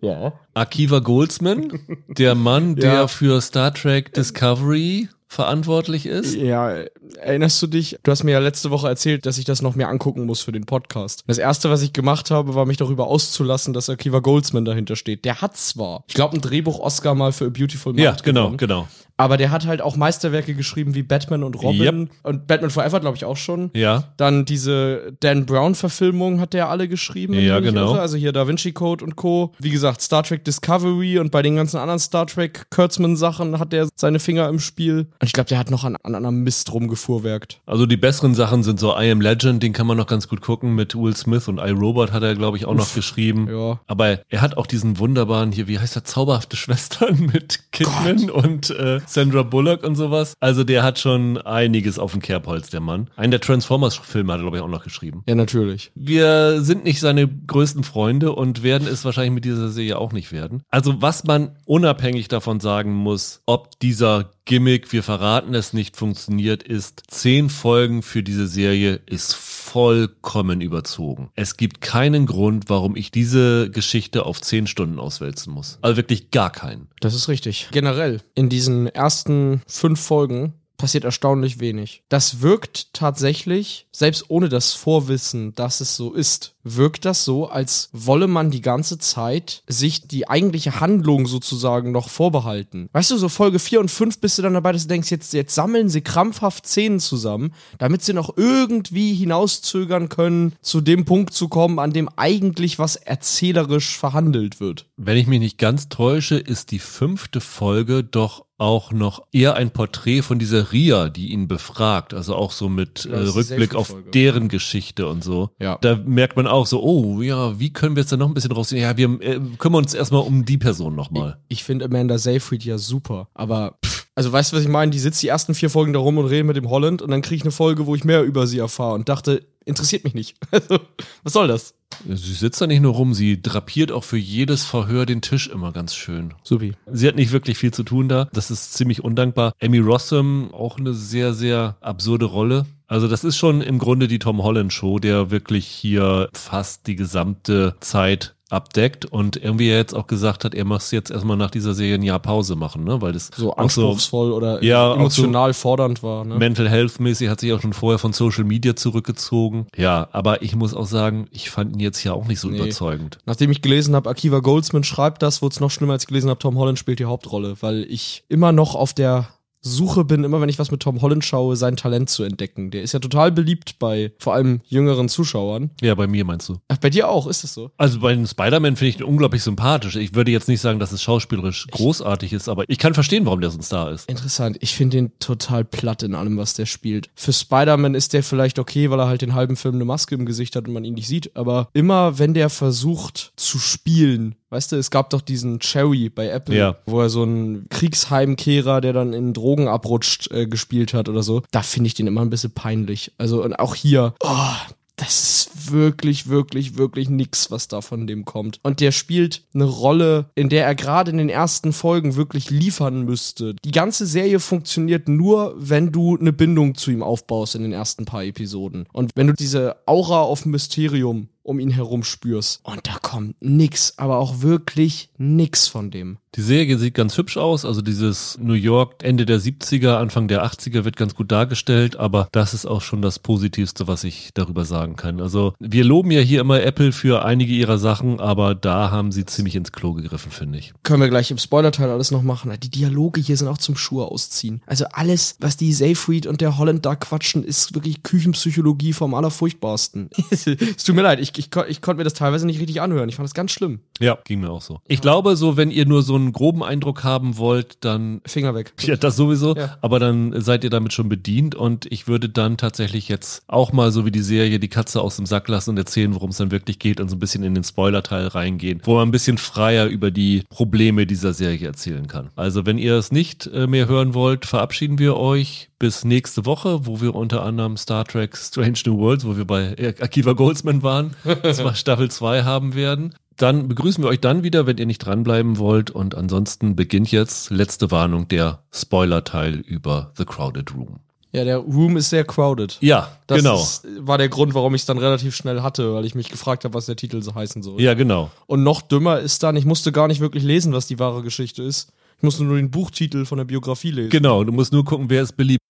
[0.00, 0.34] Ja.
[0.54, 1.78] Akiva Goldsman,
[2.08, 3.08] der Mann, der Ja.
[3.08, 6.34] für Star Trek Discovery verantwortlich ist.
[6.34, 6.84] Ja,
[7.16, 7.98] erinnerst du dich?
[8.02, 10.52] Du hast mir ja letzte Woche erzählt, dass ich das noch mehr angucken muss für
[10.52, 11.24] den Podcast.
[11.26, 15.24] Das erste, was ich gemacht habe, war mich darüber auszulassen, dass Akiva Goldsman dahinter steht.
[15.24, 18.56] Der hat zwar, ich glaube, ein Drehbuch-Oscar mal für A Beautiful Mind Ja, genau, gewonnen,
[18.58, 18.88] genau.
[19.16, 22.10] Aber der hat halt auch Meisterwerke geschrieben wie Batman und Robin Yep.
[22.24, 23.70] und Batman Forever, glaube ich, auch schon.
[23.74, 24.12] Ja.
[24.16, 27.34] Dann diese Dan Brown-Verfilmung hat der alle geschrieben.
[27.34, 27.92] Ja, genau.
[27.92, 28.00] irre.
[28.00, 29.52] Also hier Da Vinci Code und Co.
[29.58, 33.88] Wie gesagt, Star Trek Discovery und bei den ganzen anderen Star Trek Kurtzman-Sachen hat der
[33.94, 35.06] seine Finger im Spiel.
[35.20, 37.60] Und ich glaube, der hat noch an, an anderem Mist rumgefuhrwerkt.
[37.66, 40.40] Also die besseren Sachen sind so I Am Legend, den kann man noch ganz gut
[40.40, 43.48] gucken mit Will Smith und iRobot hat er, glaube ich, auch noch geschrieben.
[43.48, 43.80] Ja.
[43.86, 48.70] Aber er hat auch diesen wunderbaren hier, wie heißt der, zauberhafte Schwestern mit Kidman und
[48.70, 50.34] äh, Sandra Bullock und sowas.
[50.40, 53.10] Also der hat schon einiges auf dem Kerbholz, der Mann.
[53.16, 55.22] Einen der Transformers-Filme hat er, glaube ich, auch noch geschrieben.
[55.28, 55.90] Ja, natürlich.
[55.94, 60.32] Wir sind nicht seine größten Freunde und werden es wahrscheinlich mit dieser Serie auch nicht
[60.32, 60.62] werden.
[60.70, 66.62] Also was man unabhängig davon sagen muss, ob dieser Gimmick, wir verraten es nicht, funktioniert,
[66.62, 71.30] ist, zehn Folgen für diese Serie ist vollkommen überzogen.
[71.34, 75.78] Es gibt keinen Grund, warum ich diese Geschichte auf zehn Stunden auswälzen muss.
[75.80, 76.88] Also wirklich gar keinen.
[77.00, 77.68] Das ist richtig.
[77.72, 82.02] Generell, in diesen ersten fünf Folgen passiert erstaunlich wenig.
[82.08, 87.90] Das wirkt tatsächlich, selbst ohne das Vorwissen, dass es so ist, wirkt das so, als
[87.92, 92.88] wolle man die ganze Zeit sich die eigentliche Handlung sozusagen noch vorbehalten.
[92.92, 95.32] Weißt du, so Folge 4 und 5 bist du dann dabei, dass du denkst, jetzt,
[95.32, 101.32] jetzt sammeln sie krampfhaft Szenen zusammen, damit sie noch irgendwie hinauszögern können, zu dem Punkt
[101.32, 104.86] zu kommen, an dem eigentlich was erzählerisch verhandelt wird.
[104.96, 109.72] Wenn ich mich nicht ganz täusche, ist die fünfte Folge doch auch noch eher ein
[109.72, 112.14] Porträt von dieser Ria, die ihn befragt.
[112.14, 114.10] Also auch so mit äh, Rückblick auf Selfie-Folge.
[114.10, 115.50] deren Geschichte und so.
[115.60, 115.78] Ja.
[115.80, 118.52] Da merkt man auch so, oh ja, wie können wir jetzt da noch ein bisschen
[118.52, 118.80] rausziehen?
[118.80, 121.38] Ja, wir äh, kümmern uns erstmal um die Person nochmal.
[121.48, 124.90] Ich finde Amanda Seyfried ja super, aber pff, also weißt du, was ich meine?
[124.92, 127.22] Die sitzt die ersten vier Folgen da rum und redet mit dem Holland und dann
[127.22, 130.36] kriege ich eine Folge, wo ich mehr über sie erfahre und dachte, interessiert mich nicht.
[130.52, 130.78] Also,
[131.24, 131.74] was soll das?
[132.08, 135.72] Sie sitzt da nicht nur rum, sie drapiert auch für jedes Verhör den Tisch immer
[135.72, 136.34] ganz schön.
[136.42, 136.72] Supi.
[136.90, 138.28] Sie hat nicht wirklich viel zu tun da.
[138.32, 139.52] Das ist ziemlich undankbar.
[139.60, 142.66] Amy Rossum, auch eine sehr, sehr absurde Rolle.
[142.86, 146.96] Also das ist schon im Grunde die Tom Holland Show, der wirklich hier fast die
[146.96, 151.74] gesamte Zeit abdeckt und irgendwie jetzt auch gesagt hat, er muss jetzt erstmal nach dieser
[151.74, 153.00] Serie ein Jahr Pause machen, ne?
[153.00, 156.24] Weil das So auch so anspruchsvoll oder Ja, emotional fordernd war.
[156.24, 156.36] Ne?
[156.36, 159.66] Mental Health mäßig hat sich auch schon vorher von Social Media zurückgezogen.
[159.76, 162.58] Ja, aber ich muss auch sagen, ich fand ihn jetzt hier auch nicht so Nee.
[162.58, 163.18] überzeugend.
[163.26, 166.30] Nachdem ich gelesen habe, Akiva Goldsman schreibt das, wurde es noch schlimmer, als ich gelesen
[166.30, 169.28] habe, Tom Holland spielt die Hauptrolle, weil ich immer noch auf der
[169.66, 172.70] Suche bin, immer wenn ich was mit Tom Holland schaue, sein Talent zu entdecken.
[172.70, 175.70] Der ist ja total beliebt bei vor allem jüngeren Zuschauern.
[175.80, 176.58] Ja, bei mir meinst du.
[176.68, 177.70] Ach, bei dir auch, ist das so?
[177.78, 179.96] Also bei den Spider-Man finde ich ihn unglaublich sympathisch.
[179.96, 183.40] Ich würde jetzt nicht sagen, dass es schauspielerisch großartig ist, aber ich kann verstehen, warum
[183.40, 184.08] der so ein Star ist.
[184.08, 184.58] Interessant.
[184.60, 187.08] Ich finde den total platt in allem, was der spielt.
[187.14, 190.26] Für Spider-Man ist der vielleicht okay, weil er halt den halben Film eine Maske im
[190.26, 191.34] Gesicht hat und man ihn nicht sieht.
[191.36, 196.28] Aber immer, wenn der versucht zu spielen, Weißt du, es gab doch diesen Cherry bei
[196.28, 196.76] Apple, Ja.
[196.86, 201.42] wo er so einen Kriegsheimkehrer, der dann in Drogen abrutscht, äh, gespielt hat oder so.
[201.50, 203.12] Da finde ich den immer ein bisschen peinlich.
[203.18, 208.24] Also, und auch hier, oh, das ist wirklich, wirklich, wirklich nix, was da von dem
[208.24, 208.60] kommt.
[208.62, 213.02] Und der spielt eine Rolle, in der er gerade in den ersten Folgen wirklich liefern
[213.02, 213.54] müsste.
[213.64, 218.04] Die ganze Serie funktioniert nur, wenn du eine Bindung zu ihm aufbaust in den ersten
[218.04, 218.86] paar Episoden.
[218.92, 222.60] Und wenn du diese Aura auf Mysterium um ihn herum spürst.
[222.64, 226.18] Und da kommt nix, aber auch wirklich nix von dem.
[226.34, 230.44] Die Serie sieht ganz hübsch aus, also dieses New York Ende der 70er, Anfang der
[230.44, 234.64] 80er wird ganz gut dargestellt, aber das ist auch schon das Positivste, was ich darüber
[234.64, 235.20] sagen kann.
[235.20, 239.24] Also wir loben ja hier immer Apple für einige ihrer Sachen, aber da haben sie
[239.24, 240.72] ziemlich ins Klo gegriffen, finde ich.
[240.82, 242.52] Können wir gleich im Spoilerteil alles noch machen.
[242.60, 244.60] Die Dialoge hier sind auch zum Schuhe ausziehen.
[244.66, 250.10] Also alles, was die Seyfried und der Holland da quatschen, ist wirklich Küchenpsychologie vom allerfurchtbarsten.
[250.30, 250.44] es
[250.82, 253.08] tut mir leid, ich, ich, ich konnte mir das teilweise nicht richtig anhören.
[253.08, 253.80] Ich fand das ganz schlimm.
[254.00, 254.80] Ja, ging mir auch so.
[254.86, 258.72] Ich glaube, so wenn ihr nur so einen groben Eindruck haben wollt, dann Finger weg.
[258.84, 259.56] Ja, das sowieso.
[259.56, 259.78] Ja.
[259.80, 263.92] Aber dann seid ihr damit schon bedient und ich würde dann tatsächlich jetzt auch mal
[263.92, 266.50] so wie die Serie die Katze aus dem Sack lassen und erzählen, worum es dann
[266.50, 269.86] wirklich geht und so ein bisschen in den Spoiler-Teil reingehen, wo man ein bisschen freier
[269.86, 272.30] über die Probleme dieser Serie erzählen kann.
[272.36, 276.86] Also wenn ihr es nicht äh, mehr hören wollt, verabschieden wir euch bis nächste Woche,
[276.86, 281.10] wo wir unter anderem Star Trek Strange New Worlds, wo wir bei Akiva Goldsman waren,
[281.52, 283.14] zwar Staffel 2 haben werden.
[283.36, 285.90] Dann begrüßen wir euch dann wieder, wenn ihr nicht dranbleiben wollt.
[285.90, 291.00] Und ansonsten beginnt jetzt letzte Warnung der Spoiler-Teil über The Crowded Room.
[291.32, 292.78] Ja, der Room ist sehr crowded.
[292.80, 293.60] Ja, Das genau.
[293.60, 296.64] ist, war der Grund, warum ich es dann relativ schnell hatte, weil ich mich gefragt
[296.64, 297.78] habe, was der Titel so heißen soll.
[297.82, 298.30] Ja, genau.
[298.46, 301.62] Und noch dümmer ist dann, ich musste gar nicht wirklich lesen, was die wahre Geschichte
[301.62, 301.90] ist.
[302.16, 304.08] Ich musste nur den Buchtitel von der Biografie lesen.
[304.08, 305.60] Genau, du musst nur gucken, wer ist beliebt.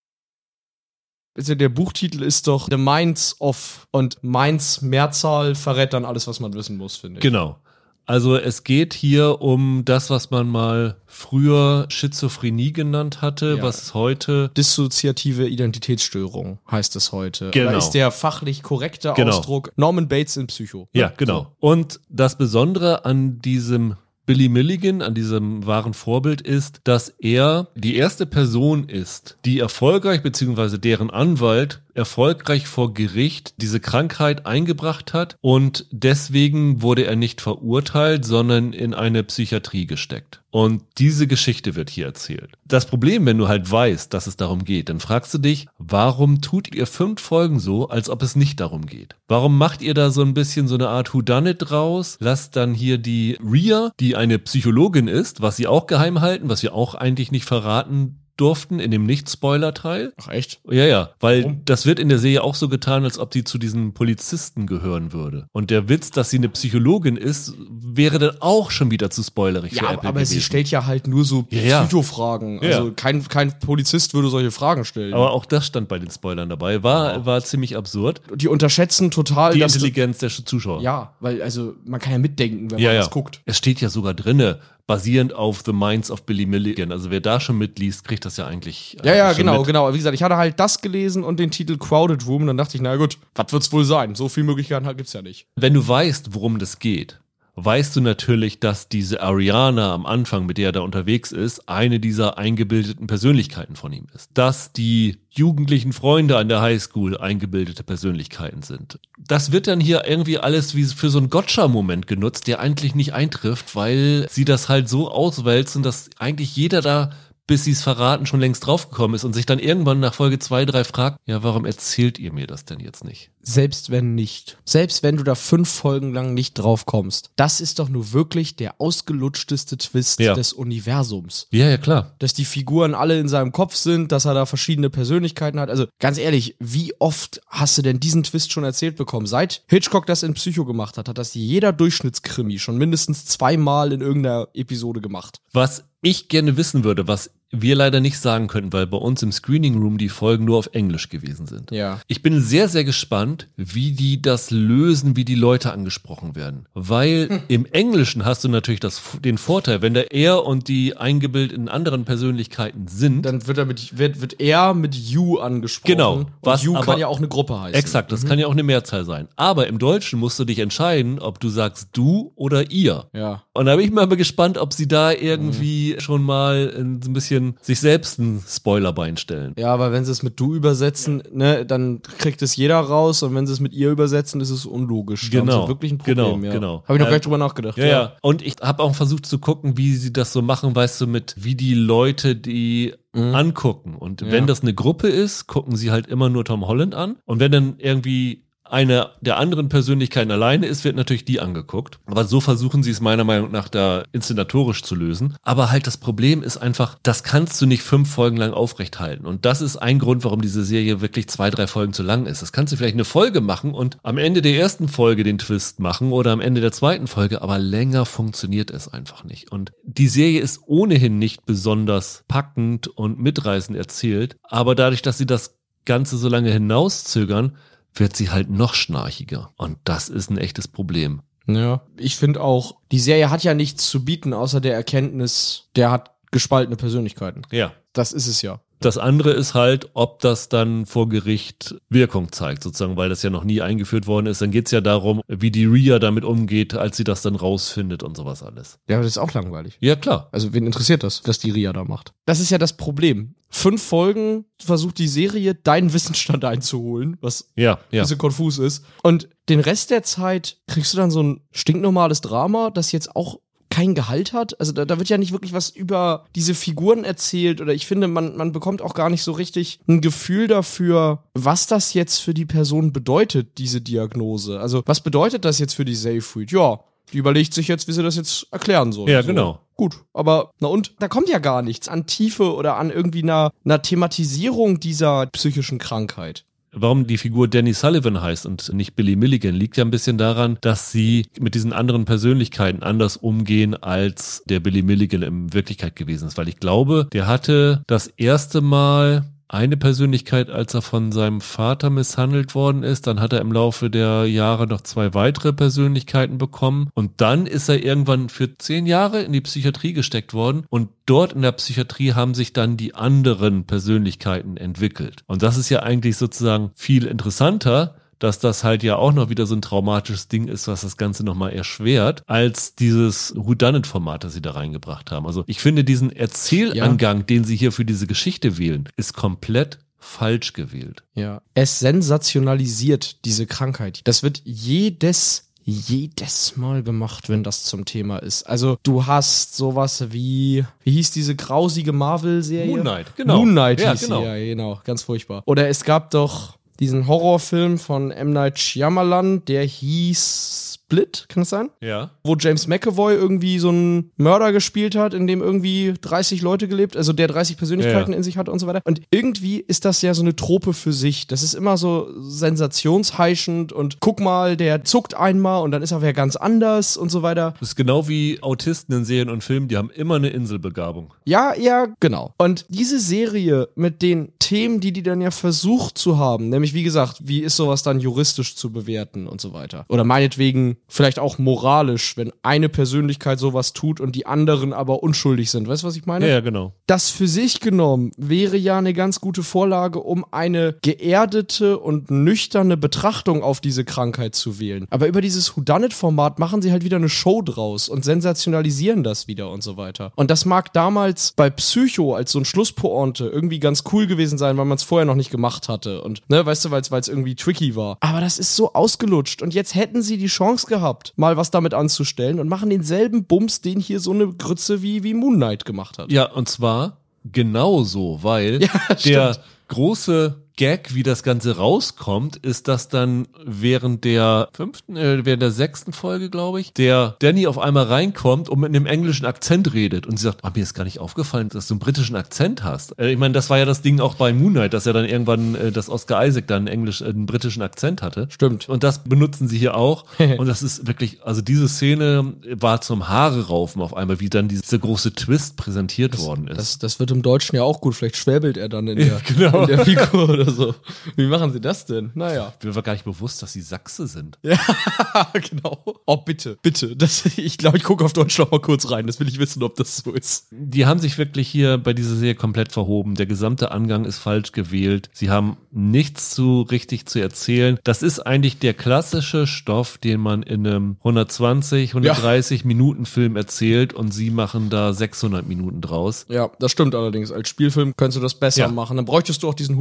[1.36, 6.38] Also der Buchtitel ist doch The Minds of und Minds Mehrzahl verrät dann alles, was
[6.40, 7.22] man wissen muss, finde ich.
[7.22, 7.58] Genau.
[8.06, 13.62] Also es geht hier um das, was man mal früher Schizophrenie genannt hatte, Ja.
[13.62, 17.50] was heute Dissoziative Identitätsstörung heißt es heute.
[17.50, 17.70] Genau.
[17.72, 19.30] Da ist der fachlich korrekte Genau.
[19.30, 20.86] Ausdruck Norman Bates in Psycho.
[20.92, 21.52] Ja, genau.
[21.60, 23.96] Und das Besondere an diesem
[24.26, 30.22] Billy Milligan, an diesem wahren Vorbild ist, dass er die erste Person ist, die erfolgreich,
[30.22, 37.40] beziehungsweise deren Anwalt erfolgreich vor Gericht diese Krankheit eingebracht hat und deswegen wurde er nicht
[37.40, 40.42] verurteilt, sondern in eine Psychiatrie gesteckt.
[40.50, 42.52] Und diese Geschichte wird hier erzählt.
[42.64, 46.42] Das Problem, wenn du halt weißt, dass es darum geht, dann fragst du dich, warum
[46.42, 49.16] tut ihr fünf Folgen so, als ob es nicht darum geht?
[49.26, 52.18] Warum macht ihr da so ein bisschen so eine Art Whodunit draus?
[52.20, 56.62] Lasst dann hier die Rhea, die eine Psychologin ist, was sie auch geheim halten, was
[56.62, 60.12] wir auch eigentlich nicht verraten durften in dem Nicht-Spoiler-Teil.
[60.20, 60.60] Ach echt?
[60.68, 61.60] Ja, ja, weil Warum?
[61.64, 65.12] das wird in der Serie auch so getan, als ob sie zu diesen Polizisten gehören
[65.12, 65.46] würde.
[65.52, 69.74] Und der Witz, dass sie eine Psychologin ist, wäre dann auch schon wieder zu spoilerig
[69.74, 70.46] für Ja, Apple aber sie gewesen.
[70.46, 71.82] stellt ja halt nur so Ja, ja.
[71.84, 72.60] Psychofragen.
[72.62, 72.78] Ja.
[72.78, 75.14] Also kein, kein Polizist würde solche Fragen stellen.
[75.14, 76.82] Aber auch das stand bei den Spoilern dabei.
[76.82, 78.20] War, war ziemlich absurd.
[78.34, 80.82] die unterschätzen total Die Intelligenz der Zuschauer.
[80.82, 83.00] Ja, weil also man kann ja mitdenken, wenn ja, man ja.
[83.02, 83.40] das guckt.
[83.44, 86.92] Es steht ja sogar drinne, basierend auf The Minds of Billy Milligan.
[86.92, 88.96] Also wer da schon mitliest, kriegt das ja eigentlich.
[89.02, 89.66] Ja, ja, schon genau, mit.
[89.66, 89.92] genau.
[89.92, 92.76] Wie gesagt, ich hatte halt das gelesen und den Titel Crowded Room und dann dachte
[92.76, 94.14] ich, na gut, was wird's wohl sein?
[94.14, 95.46] So viele Möglichkeiten halt gibt's ja nicht.
[95.56, 97.20] Wenn du weißt, worum das geht,
[97.56, 102.00] weißt du natürlich, dass diese Ariana am Anfang, mit der er da unterwegs ist, eine
[102.00, 104.30] dieser eingebildeten Persönlichkeiten von ihm ist.
[104.34, 108.98] Dass die jugendlichen Freunde an der Highschool eingebildete Persönlichkeiten sind.
[109.18, 113.14] Das wird dann hier irgendwie alles wie für so einen Gotcha-Moment genutzt, der eigentlich nicht
[113.14, 117.10] eintrifft, weil sie das halt so auswälzen, dass eigentlich jeder da
[117.46, 120.64] bis sie es verraten, schon längst draufgekommen ist und sich dann irgendwann nach Folge 2,
[120.64, 123.30] 3 fragt, ja, warum erzählt ihr mir das denn jetzt nicht?
[123.44, 124.58] Selbst wenn nicht.
[124.64, 127.30] Selbst wenn du da fünf Folgen lang nicht drauf kommst.
[127.36, 130.34] Das ist doch nur wirklich der ausgelutschteste Twist Ja.
[130.34, 131.46] des Universums.
[131.50, 132.14] Ja, ja, klar.
[132.18, 135.70] Dass die Figuren alle in seinem Kopf sind, dass er da verschiedene Persönlichkeiten hat.
[135.70, 139.26] Also ganz ehrlich, wie oft hast du denn diesen Twist schon erzählt bekommen?
[139.26, 144.00] Seit Hitchcock das in Psycho gemacht hat, hat das jeder Durchschnittskrimi schon mindestens zweimal in
[144.00, 145.38] irgendeiner Episode gemacht.
[145.52, 147.30] Was ich gerne wissen würde, was
[147.62, 150.70] wir leider nicht sagen können, weil bei uns im Screening Room die Folgen nur auf
[150.72, 151.70] Englisch gewesen sind.
[151.70, 152.00] Ja.
[152.08, 156.66] Ich bin sehr, sehr gespannt, wie die das lösen, wie die Leute angesprochen werden.
[156.74, 157.40] Weil Hm.
[157.48, 161.68] im Englischen hast du natürlich das, den Vorteil, wenn der er und die eingebildet in
[161.68, 165.92] anderen Persönlichkeiten sind, Dann wird er mit, wird, wird er mit you angesprochen.
[165.92, 166.14] Genau.
[166.14, 167.74] Und Was you aber- kann ja auch eine Gruppe heißen.
[167.74, 169.28] Exakt, das kann ja auch eine Mehrzahl sein.
[169.36, 173.06] Aber im Deutschen musst du dich entscheiden, ob du sagst du oder ihr.
[173.12, 173.42] Ja.
[173.52, 177.80] Und da bin ich mal gespannt, ob sie da irgendwie schon mal ein bisschen sich
[177.80, 179.54] selbst einen Spoilerbein stellen.
[179.58, 183.34] Ja, aber wenn sie es mit du übersetzen, ne, dann kriegt es jeder raus und
[183.34, 185.30] wenn sie es mit ihr übersetzen, ist es unlogisch.
[185.30, 186.52] Genau, sie wirklich ein Problem, genau, ja.
[186.52, 186.82] genau.
[186.86, 187.78] Habe ich noch Ähm, gar nicht drüber nachgedacht.
[187.78, 188.12] Ja, ja.
[188.22, 191.34] Und ich habe auch versucht zu gucken, wie sie das so machen, weißt du, mit
[191.38, 193.94] wie die Leute die angucken.
[193.94, 194.30] Und Ja.
[194.32, 197.16] wenn das eine Gruppe ist, gucken sie halt immer nur Tom Holland an.
[197.24, 201.98] Und wenn dann irgendwie eine der anderen Persönlichkeiten alleine ist, wird natürlich die angeguckt.
[202.06, 205.36] Aber so versuchen sie es meiner Meinung nach da inszenatorisch zu lösen.
[205.42, 209.26] Aber halt das Problem ist einfach, das kannst du nicht fünf Folgen lang aufrechthalten.
[209.26, 212.42] Und das ist ein Grund, warum diese Serie wirklich zwei, drei Folgen zu lang ist.
[212.42, 215.78] Das kannst du vielleicht eine Folge machen und am Ende der ersten Folge den Twist
[215.80, 219.52] machen oder am Ende der zweiten Folge, aber länger funktioniert es einfach nicht.
[219.52, 225.26] Und die Serie ist ohnehin nicht besonders packend und mitreißend erzählt, aber dadurch, dass sie
[225.26, 227.56] das Ganze so lange hinauszögern,
[227.94, 229.52] wird sie halt noch schnarchiger.
[229.56, 231.22] Und das ist ein echtes Problem.
[231.46, 231.82] Ja.
[231.96, 236.10] Ich finde auch, die Serie hat ja nichts zu bieten, außer der Erkenntnis, der hat
[236.30, 237.42] gespaltene Persönlichkeiten.
[237.50, 237.72] Ja.
[237.94, 238.60] Das ist es ja.
[238.80, 243.30] Das andere ist halt, ob das dann vor Gericht Wirkung zeigt, sozusagen, weil das ja
[243.30, 244.42] noch nie eingeführt worden ist.
[244.42, 248.14] Dann geht's ja darum, wie die Ria damit umgeht, als sie das dann rausfindet und
[248.14, 248.78] sowas alles.
[248.86, 249.78] Ja, aber das ist auch langweilig.
[249.80, 250.28] Ja, klar.
[250.32, 252.12] Also, wen interessiert das, was die Ria da macht?
[252.26, 253.36] Das ist ja das Problem.
[253.48, 258.02] Fünf Folgen versucht die Serie, deinen Wissensstand einzuholen, was Ja, ein ja.
[258.02, 258.84] bisschen konfus ist.
[259.02, 263.38] Und den Rest der Zeit kriegst du dann so ein stinknormales Drama, das jetzt auch
[263.74, 264.60] kein Gehalt hat.
[264.60, 268.06] Also da, da wird ja nicht wirklich was über diese Figuren erzählt oder ich finde,
[268.06, 272.34] man, man bekommt auch gar nicht so richtig ein Gefühl dafür, was das jetzt für
[272.34, 274.60] die Person bedeutet, diese Diagnose.
[274.60, 276.52] Also was bedeutet das jetzt für die Safe Food?
[276.52, 276.80] Ja,
[277.12, 279.10] die überlegt sich jetzt, wie sie das jetzt erklären soll.
[279.10, 279.26] Ja, So.
[279.26, 279.58] genau.
[279.76, 280.92] Gut, aber na und?
[281.00, 285.78] Da kommt ja gar nichts an Tiefe oder an irgendwie einer, einer Thematisierung dieser psychischen
[285.78, 286.44] Krankheit.
[286.74, 290.58] Warum die Figur Danny Sullivan heißt und nicht Billy Milligan, liegt ja ein bisschen daran,
[290.60, 296.28] dass sie mit diesen anderen Persönlichkeiten anders umgehen, als der Billy Milligan in Wirklichkeit gewesen
[296.28, 296.38] ist.
[296.38, 301.90] Weil ich glaube, der hatte das erste Mal eine Persönlichkeit, als er von seinem Vater
[301.90, 303.06] misshandelt worden ist.
[303.06, 306.90] Dann hat er im Laufe der Jahre noch zwei weitere Persönlichkeiten bekommen.
[306.94, 310.64] Und dann ist er irgendwann für zehn Jahre in die Psychiatrie gesteckt worden.
[310.70, 315.22] Und dort in der Psychiatrie haben sich dann die anderen Persönlichkeiten entwickelt.
[315.26, 319.44] Und das ist ja eigentlich sozusagen viel interessanter, dass das halt ja auch noch wieder
[319.44, 324.40] so ein traumatisches Ding ist, was das Ganze nochmal erschwert, als dieses Whodunit-Format, das sie
[324.40, 325.26] da reingebracht haben.
[325.26, 330.54] Also ich finde diesen Erzählangang, den sie hier für diese Geschichte wählen, ist komplett falsch
[330.54, 331.02] gewählt.
[331.14, 331.42] Ja.
[331.52, 334.00] Es sensationalisiert diese Krankheit.
[334.04, 338.42] Das wird jedes jedes Mal gemacht, wenn das zum Thema ist.
[338.42, 342.66] Also du hast sowas wie, wie hieß diese grausige Marvel-Serie?
[342.66, 343.38] Moon Knight, genau.
[343.38, 344.20] Moon Knight Ja, hieß genau.
[344.20, 345.42] sie, ja, genau, ganz furchtbar.
[345.46, 348.32] Oder es gab doch diesen Horrorfilm von M.
[348.32, 351.70] Night Shyamalan, der hieß Split, kann das sein?
[351.80, 352.10] Ja.
[352.22, 356.96] wo James McAvoy irgendwie so einen Mörder gespielt hat, in dem irgendwie 30 Leute gelebt,
[356.96, 358.16] also der 30 Persönlichkeiten Ja.
[358.16, 358.80] in sich hat und so weiter.
[358.84, 361.26] Und irgendwie ist das ja so eine Trope für sich.
[361.26, 366.02] Das ist immer so sensationsheischend und guck mal, der zuckt einmal und dann ist er
[366.02, 367.54] wer ganz anders und so weiter.
[367.60, 371.12] Das ist genau wie Autisten in Serien und Filmen, die haben immer eine Inselbegabung.
[371.24, 372.32] Ja, ja, genau.
[372.38, 376.82] Und diese Serie mit den Themen, die die dann ja versucht zu haben, nämlich wie
[376.82, 379.84] gesagt, wie ist sowas dann juristisch zu bewerten und so weiter.
[379.88, 385.50] Oder meinetwegen vielleicht auch moralisch, wenn eine Persönlichkeit sowas tut und die anderen aber unschuldig
[385.50, 385.68] sind.
[385.68, 386.26] Weißt du, was ich meine?
[386.26, 386.72] Ja, ja, genau.
[386.86, 392.76] Das für sich genommen wäre ja eine ganz gute Vorlage, um eine geerdete und nüchterne
[392.76, 394.86] Betrachtung auf diese Krankheit zu wählen.
[394.90, 399.50] Aber über dieses Whodunit-Format machen sie halt wieder eine Show draus und sensationalisieren das wieder
[399.50, 400.12] und so weiter.
[400.16, 404.56] Und das mag damals bei Psycho als so ein Schlusspointe irgendwie ganz cool gewesen sein,
[404.56, 406.02] weil man es vorher noch nicht gemacht hatte.
[406.02, 407.96] Und, ne, weißt du, weil es irgendwie tricky war.
[408.00, 409.42] Aber das ist so ausgelutscht.
[409.42, 410.73] Und jetzt hätten sie die Chance gehabt,
[411.16, 415.14] mal was damit anzustellen und machen denselben Bums, den hier so eine Grütze wie, wie
[415.14, 416.10] Moon Knight gemacht hat.
[416.10, 418.60] Ja, und zwar genauso, weil
[419.04, 425.24] Ja, der große Gag, wie das Ganze rauskommt, ist, dass dann während der fünften, äh,
[425.24, 429.26] während der sechsten Folge, glaube ich, der Danny auf einmal reinkommt und mit einem englischen
[429.26, 432.14] Akzent redet und sie sagt, ah, mir ist gar nicht aufgefallen, dass du einen britischen
[432.14, 432.96] Akzent hast.
[433.00, 435.06] Äh, ich meine, das war ja das Ding auch bei Moon Knight, dass er dann
[435.06, 438.28] irgendwann, äh, dass Oscar Isaac dann einen englisch, äh, einen britischen Akzent hatte.
[438.30, 438.68] Stimmt.
[438.68, 440.04] Und das benutzen sie hier auch.
[440.38, 444.46] und das ist wirklich, also diese Szene war zum Haare raufen auf einmal, wie dann
[444.46, 446.58] dieser große Twist präsentiert worden ist.
[446.58, 447.96] Das, das wird im Deutschen ja auch gut.
[447.96, 449.62] Vielleicht schwäbelt er dann in der, genau.
[449.62, 450.74] in der Figur oder so.
[451.16, 452.10] Wie machen sie das denn?
[452.14, 452.52] Naja.
[452.62, 454.38] Mir war gar nicht bewusst, dass sie Sachse sind.
[454.44, 455.82] Ja, genau.
[456.06, 456.96] Oh, bitte, bitte.
[456.96, 459.06] Das, ich glaube, ich gucke auf Deutsch noch mal kurz rein.
[459.06, 460.46] Das will ich wissen, ob das so ist.
[460.50, 463.14] Die haben sich wirklich hier bei dieser Serie komplett verhoben.
[463.14, 465.10] Der gesamte Angang ist falsch gewählt.
[465.12, 467.78] Sie haben nichts zu richtig zu erzählen.
[467.84, 473.92] Das ist eigentlich der klassische Stoff, den man in einem 120, 130 Minuten Film erzählt
[473.92, 476.26] und sie machen da 600 Minuten draus.
[476.28, 477.30] Ja, das stimmt allerdings.
[477.32, 478.68] Als Spielfilm könntest du das besser Ja.
[478.68, 478.96] machen.
[478.96, 479.76] Dann bräuchtest du auch diesen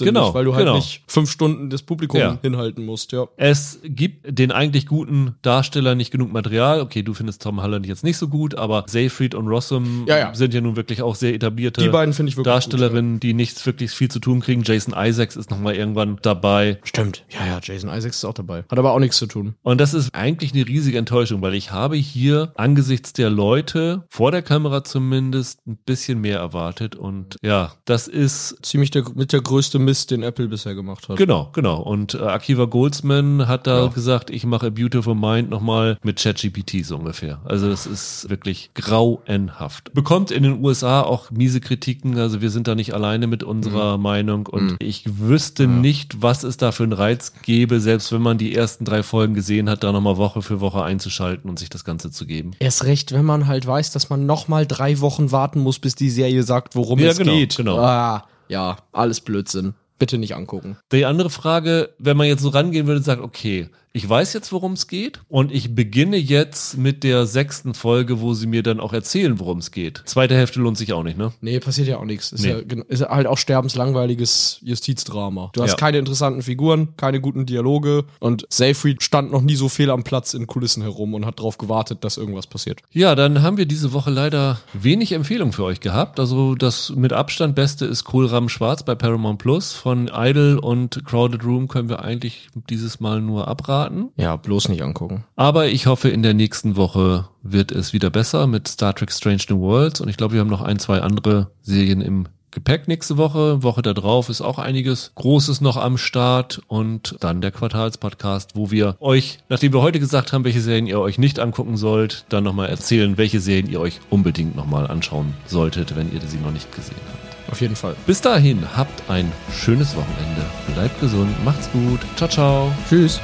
[0.00, 0.76] Whodunit-Blödsinn Genau, weil du halt genau.
[0.76, 2.38] nicht fünf Stunden das Publikum Ja.
[2.40, 3.12] hinhalten musst.
[3.12, 3.26] Ja.
[3.36, 6.80] Es gibt den eigentlich guten Darsteller nicht genug Material.
[6.80, 10.34] Okay, du findest Tom Holland jetzt nicht so gut, aber Seyfried und Rossum Ja, ja.
[10.34, 13.64] sind ja nun wirklich auch sehr etablierte Die beiden finde ich wirklich Darstellerinnen, die nichts
[13.66, 14.62] wirklich viel zu tun kriegen.
[14.64, 16.78] Jason Isaacs ist nochmal irgendwann dabei.
[16.84, 17.24] Stimmt.
[17.30, 18.64] Ja, ja, Jason Isaacs ist auch dabei.
[18.70, 19.54] Hat aber auch nichts zu tun.
[19.62, 24.30] Und das ist eigentlich eine riesige Enttäuschung, weil ich habe hier angesichts der Leute, vor
[24.30, 26.96] der Kamera zumindest, ein bisschen mehr erwartet.
[26.96, 31.16] Und ja, das ist Ziemlich der, mit der größte Mist, den Apple bisher gemacht hat.
[31.16, 31.80] Genau, genau.
[31.80, 33.86] Und äh, Akiva Goldsman hat da Ja.
[33.88, 37.40] gesagt, ich mache A Beautiful Mind nochmal mit ChatGPT so ungefähr.
[37.44, 39.92] Also das ist wirklich grauenhaft.
[39.94, 43.98] Bekommt in den USA auch miese Kritiken, also wir sind da nicht alleine mit unserer
[43.98, 48.38] Meinung und ich wüsste nicht, was es da für einen Reiz gäbe, selbst wenn man
[48.38, 51.84] die ersten drei Folgen gesehen hat, da nochmal Woche für Woche einzuschalten und sich das
[51.84, 52.52] Ganze zu geben.
[52.58, 55.94] Erst recht, wenn man halt weiß, dass man noch mal drei Wochen warten muss, bis
[55.94, 57.56] die Serie sagt, worum Ja, es genau, geht.
[57.56, 57.78] genau.
[57.78, 59.74] Ah, ja, alles Blödsinn.
[59.98, 60.76] Bitte nicht angucken.
[60.92, 64.52] Die andere Frage, wenn man jetzt so rangehen würde und sagt, okay, ich weiß jetzt,
[64.52, 68.80] worum es geht und ich beginne jetzt mit der sechsten Folge, wo sie mir dann
[68.80, 70.02] auch erzählen, worum es geht.
[70.06, 71.32] Zweite Hälfte lohnt sich auch nicht, ne?
[71.40, 72.32] Nee, passiert ja auch nichts.
[72.32, 72.50] Ist, Nee.
[72.50, 75.50] ja, ist halt auch sterbenslangweiliges Justizdrama.
[75.54, 75.76] Du hast Ja.
[75.76, 80.34] keine interessanten Figuren, keine guten Dialoge und Seyfried stand noch nie so fehl am Platz
[80.34, 82.80] in Kulissen herum und hat darauf gewartet, dass irgendwas passiert.
[82.92, 86.18] Ja, dann haben wir diese Woche leider wenig Empfehlungen für euch gehabt.
[86.20, 89.72] Also das mit Abstand Beste ist Kohlrahmen Schwarz bei Paramount Plus.
[89.72, 93.81] Von Idol und Crowded Room können wir eigentlich dieses Mal nur abraten.
[94.16, 95.24] Ja, bloß nicht angucken.
[95.36, 99.42] Aber ich hoffe, in der nächsten Woche wird es wieder besser mit Star Trek Strange
[99.48, 100.00] New Worlds.
[100.00, 103.62] Und ich glaube, wir haben noch ein, zwei andere Serien im Gepäck nächste Woche.
[103.62, 106.60] Woche da drauf ist auch einiges Großes noch am Start.
[106.68, 111.00] Und dann der Quartalspodcast, wo wir euch, nachdem wir heute gesagt haben, welche Serien ihr
[111.00, 115.96] euch nicht angucken sollt, dann nochmal erzählen, welche Serien ihr euch unbedingt nochmal anschauen solltet,
[115.96, 117.50] wenn ihr sie noch nicht gesehen habt.
[117.50, 117.96] Auf jeden Fall.
[118.06, 120.42] Bis dahin, habt ein schönes Wochenende.
[120.74, 122.00] Bleibt gesund, macht's gut.
[122.16, 122.72] Ciao, ciao.
[122.88, 123.20] Tschüss.